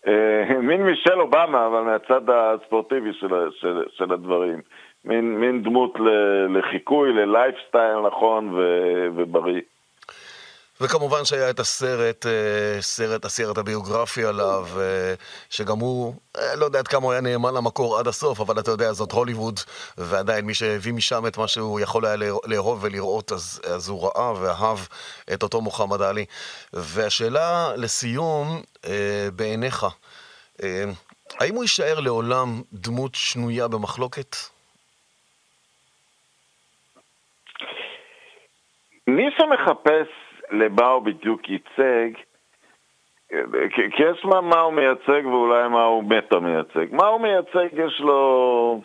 [0.06, 3.28] אה, מין מישל אובמה, אבל מהצד הספורטיבי של,
[3.60, 4.60] של, של הדברים.
[5.04, 5.94] מין, מין דמות
[6.48, 8.58] לחיקוי, ללייפסטייל נכון ו,
[9.16, 9.60] ובריא.
[10.82, 15.14] וכמובן שהיה את הסרט, אה, סרט, הסרט הביוגרפי עליו, אה,
[15.50, 18.70] שגם הוא, אה, לא יודע עד כמה הוא היה נאמן למקור עד הסוף, אבל אתה
[18.70, 19.60] יודע, זאת הוליווד,
[19.98, 24.32] ועדיין מי שהביא משם את מה שהוא יכול היה לאהוב ולראות, אז, אז הוא ראה
[24.40, 24.78] ואהב
[25.32, 26.24] את אותו מוחמד עלי.
[26.72, 28.62] והשאלה לסיום,
[29.36, 29.86] בעיניך,
[31.40, 34.36] האם הוא יישאר לעולם דמות שנויה במחלוקת?
[39.06, 40.08] מי שמחפש
[40.50, 42.10] למה הוא בדיוק ייצג,
[43.70, 46.86] כי יש מה, מה הוא מייצג ואולי מה הוא מטה מייצג.
[46.94, 48.80] מה הוא מייצג יש לו...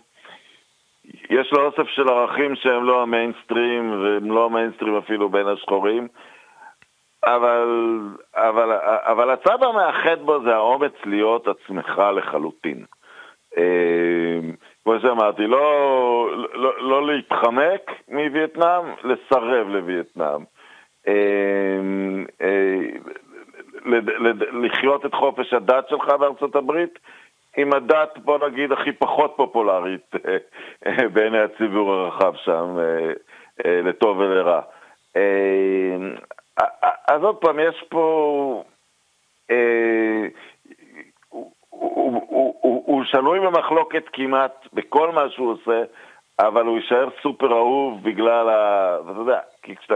[1.30, 6.07] יש לו אוסף של ערכים שהם לא המיינסטרים, והם לא המיינסטרים אפילו בין השחורים,
[7.26, 7.99] אבל,
[8.36, 12.86] אבל, אבל הצד המאחד בו זה האומץ להיות עצמך לחלוטין.
[14.88, 20.43] אה, כמו שאמרתי, לא, לא, לא להתחמק מווייטנאם, לסרב לווייטנאם.
[21.07, 21.13] אה,
[22.41, 22.79] אה,
[24.63, 26.99] לחיות את חופש הדת שלך בארצות הברית
[27.57, 30.11] עם הדת, בוא נגיד, הכי פחות פופולרית
[31.13, 32.77] בעיני הציבור הרחב שם,
[33.65, 34.61] לטוב ולרע.
[37.07, 38.63] אז עוד פעם, יש פה...
[42.86, 45.84] הוא שנוי במחלוקת כמעט בכל מה שהוא עושה,
[46.39, 48.97] אבל הוא יישאר סופר אהוב בגלל ה...
[49.11, 49.95] אתה יודע, כי כשאתה...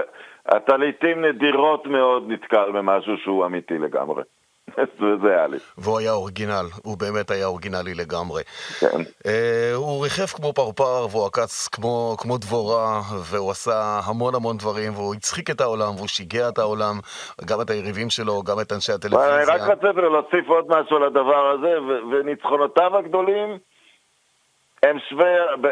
[0.57, 4.23] אתה לעיתים נדירות מאוד נתקל במשהו שהוא אמיתי לגמרי.
[4.99, 5.57] וזה היה לי.
[5.77, 8.43] והוא היה אורגינל, הוא באמת היה אורגינלי לגמרי.
[8.79, 8.87] כן.
[8.87, 9.27] Uh,
[9.75, 13.01] הוא ריחף כמו פרפר, והוא עקץ כמו, כמו דבורה,
[13.31, 16.95] והוא עשה המון המון דברים, והוא הצחיק את העולם, והוא שיגע את העולם,
[17.45, 19.35] גם את היריבים שלו, גם את אנשי הטלוויזיה.
[19.35, 21.73] אני רק רציתי להוסיף עוד משהו לדבר הזה,
[22.11, 23.57] וניצחונותיו הגדולים
[24.85, 25.25] הם שווי,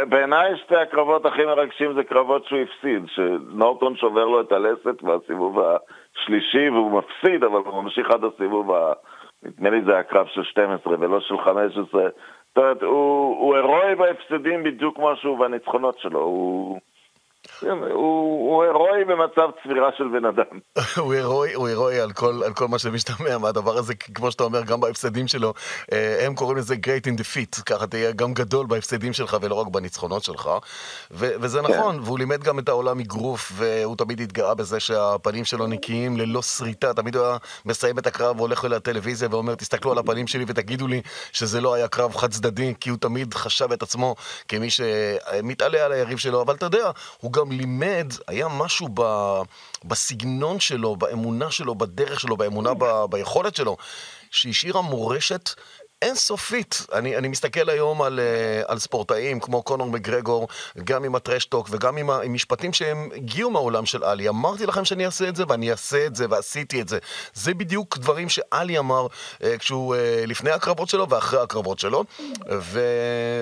[0.09, 5.59] בעיניי שתי הקרבות הכי מרגשים זה קרבות שהוא הפסיד, שנורטון שובר לו את הלסת בסיבוב
[5.59, 8.71] השלישי והוא מפסיד, אבל הוא ממשיך עד הסיבוב.
[9.43, 12.01] נדמה לי זה היה קרב של 12 ולא של 15.
[12.01, 16.79] זאת אומרת, הוא, הוא הירואי בהפסדים בדיוק כמו שהוא בניצחונות שלו, הוא...
[17.93, 20.59] הוא הירואי במצב צבירה של בן אדם.
[21.03, 24.61] הוא הירואי, הוא הירואי על כל, על כל מה שמשתמע מהדבר הזה, כמו שאתה אומר,
[24.63, 25.53] גם בהפסדים שלו.
[25.91, 29.67] אה, הם קוראים לזה great in defeat, ככה תהיה גם גדול בהפסדים שלך ולא רק
[29.67, 30.49] בניצחונות שלך.
[31.11, 31.73] ו- וזה כן.
[31.73, 36.41] נכון, והוא לימד גם את העולם אגרוף, והוא תמיד התגאה בזה שהפנים שלו נקיים ללא
[36.41, 36.93] שריטה.
[36.93, 40.87] תמיד הוא היה מסיים את הקרב והולך אל הטלוויזיה ואומר, תסתכלו על הפנים שלי ותגידו
[40.87, 44.15] לי שזה לא היה קרב חד צדדי, כי הוא תמיד חשב את עצמו
[44.47, 49.01] כמי שמתעלה על היריב שלו, אבל אתה יודע, הוא גם לימד, היה משהו ב,
[49.85, 53.77] בסגנון שלו, באמונה שלו, בדרך שלו, באמונה, ב, ביכולת שלו,
[54.31, 55.49] שהשאירה מורשת
[56.01, 56.85] אינסופית.
[56.93, 60.47] אני, אני מסתכל היום על, אה, על ספורטאים כמו קונור מגרגור,
[60.83, 64.29] גם עם הטרשטוק וגם עם, עם משפטים שהם הגיעו מהעולם של עלי.
[64.29, 66.99] אמרתי לכם שאני אעשה את זה ואני אעשה את זה ועשיתי את זה.
[67.33, 69.07] זה בדיוק דברים שעלי אמר
[69.43, 72.03] אה, כשהוא אה, לפני הקרבות שלו ואחרי הקרבות שלו.
[72.59, 72.81] ו,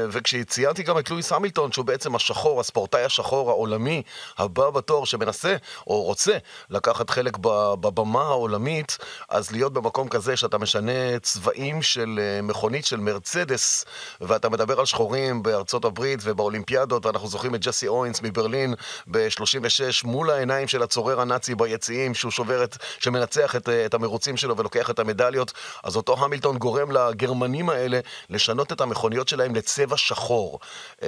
[0.09, 4.01] וכשציינתי גם את לואיס המילטון, שהוא בעצם השחור, הספורטאי השחור העולמי
[4.37, 5.55] הבא בתור שמנסה
[5.87, 6.37] או רוצה
[6.69, 7.37] לקחת חלק
[7.81, 8.97] בבמה העולמית,
[9.29, 12.19] אז להיות במקום כזה שאתה משנה צבעים של...
[12.47, 13.85] מכונית של מרצדס,
[14.21, 18.73] ואתה מדבר על שחורים בארצות הברית ובאולימפיאדות, ואנחנו זוכרים את ג'סי אוינס מברלין
[19.07, 24.57] ב-36 מול העיניים של הצורר הנאצי ביציעים, שהוא שובר את, שמנצח את, את המרוצים שלו
[24.57, 30.59] ולוקח את המדליות, אז אותו המילטון גורם לגרמנים האלה לשנות את המכוניות שלהם לצבע שחור.
[31.03, 31.07] אה,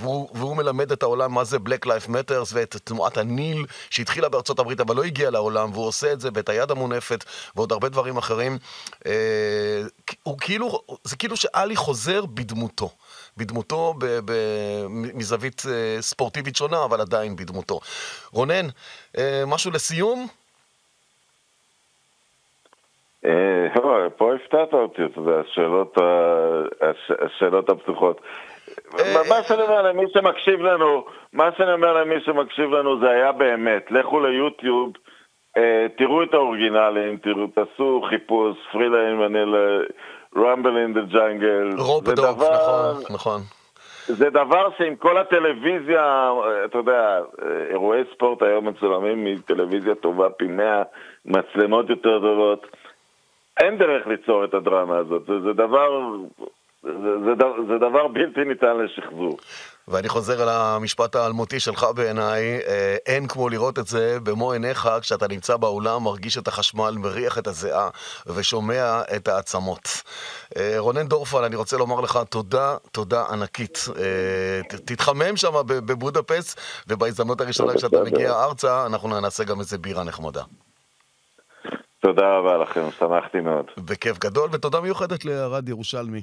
[0.00, 4.58] והוא, והוא מלמד את העולם מה זה Black Life Matters ואת תנועת הניל שהתחילה בארצות
[4.58, 7.24] הברית אבל לא הגיעה לעולם, והוא עושה את זה ואת היד המונפת
[7.56, 8.58] ועוד הרבה דברים אחרים.
[9.06, 9.82] אה,
[10.22, 12.88] הוא כאילו זה כאילו שאלי חוזר בדמותו.
[13.36, 14.32] בדמותו ב, ב,
[14.88, 17.80] מזווית אה, ספורטיבית שונה, אבל עדיין בדמותו.
[18.32, 18.66] רונן,
[19.18, 20.26] אה, משהו לסיום?
[23.24, 25.40] אה, פה הפתעת אותי, אתה יודע,
[27.26, 28.20] השאלות הפתוחות.
[29.28, 33.90] מה שאני אומר למי שמקשיב לנו, מה שאני אומר למי שמקשיב לנו זה היה באמת,
[33.90, 34.92] לכו ליוטיוב,
[35.96, 39.80] תראו את האורגינלים, תראו, תעשו חיפוש, פרילה מנילה,
[40.36, 41.70] רמבל אין דה ג'אנגל.
[41.78, 43.40] רופדוק, נכון, נכון.
[44.06, 46.32] זה דבר שעם כל הטלוויזיה,
[46.64, 47.20] אתה יודע,
[47.70, 50.82] אירועי ספורט היום מצולמים מטלוויזיה טובה פי מאה,
[51.24, 52.66] מצלמות יותר טובות.
[53.60, 56.16] אין דרך ליצור את הדרמה הזאת, זה, זה דבר
[56.82, 56.92] זה,
[57.24, 57.32] זה,
[57.68, 59.38] זה דבר בלתי ניתן לשחזור.
[59.90, 64.88] ואני חוזר על המשפט האלמותי שלך בעיניי, אה, אין כמו לראות את זה במו עיניך
[65.00, 67.88] כשאתה נמצא באולם, מרגיש את החשמל, מריח את הזיעה
[68.26, 70.02] ושומע את העצמות.
[70.56, 73.84] אה, רונן דורפל, אני רוצה לומר לך תודה, תודה ענקית.
[73.98, 80.42] אה, תתחמם שם בבודפסט, ובהזדמנות הראשונה כשאתה מגיע ארצה, אנחנו נעשה גם איזה בירה נחמדה.
[82.00, 83.64] תודה רבה לכם, שמחתי מאוד.
[83.78, 86.22] בכיף גדול, ותודה מיוחדת לערד ירושלמי.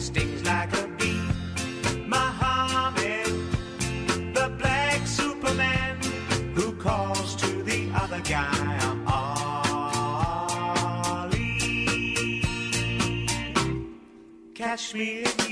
[0.00, 1.20] stings like a bee.
[2.06, 3.26] Muhammad,
[4.34, 5.96] the black Superman,
[6.54, 9.02] who calls to the other guy, I'm
[14.54, 15.51] Catch me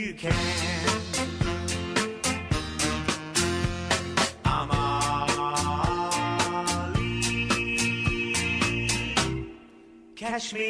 [0.00, 0.32] you can.
[10.16, 10.69] Kashmir.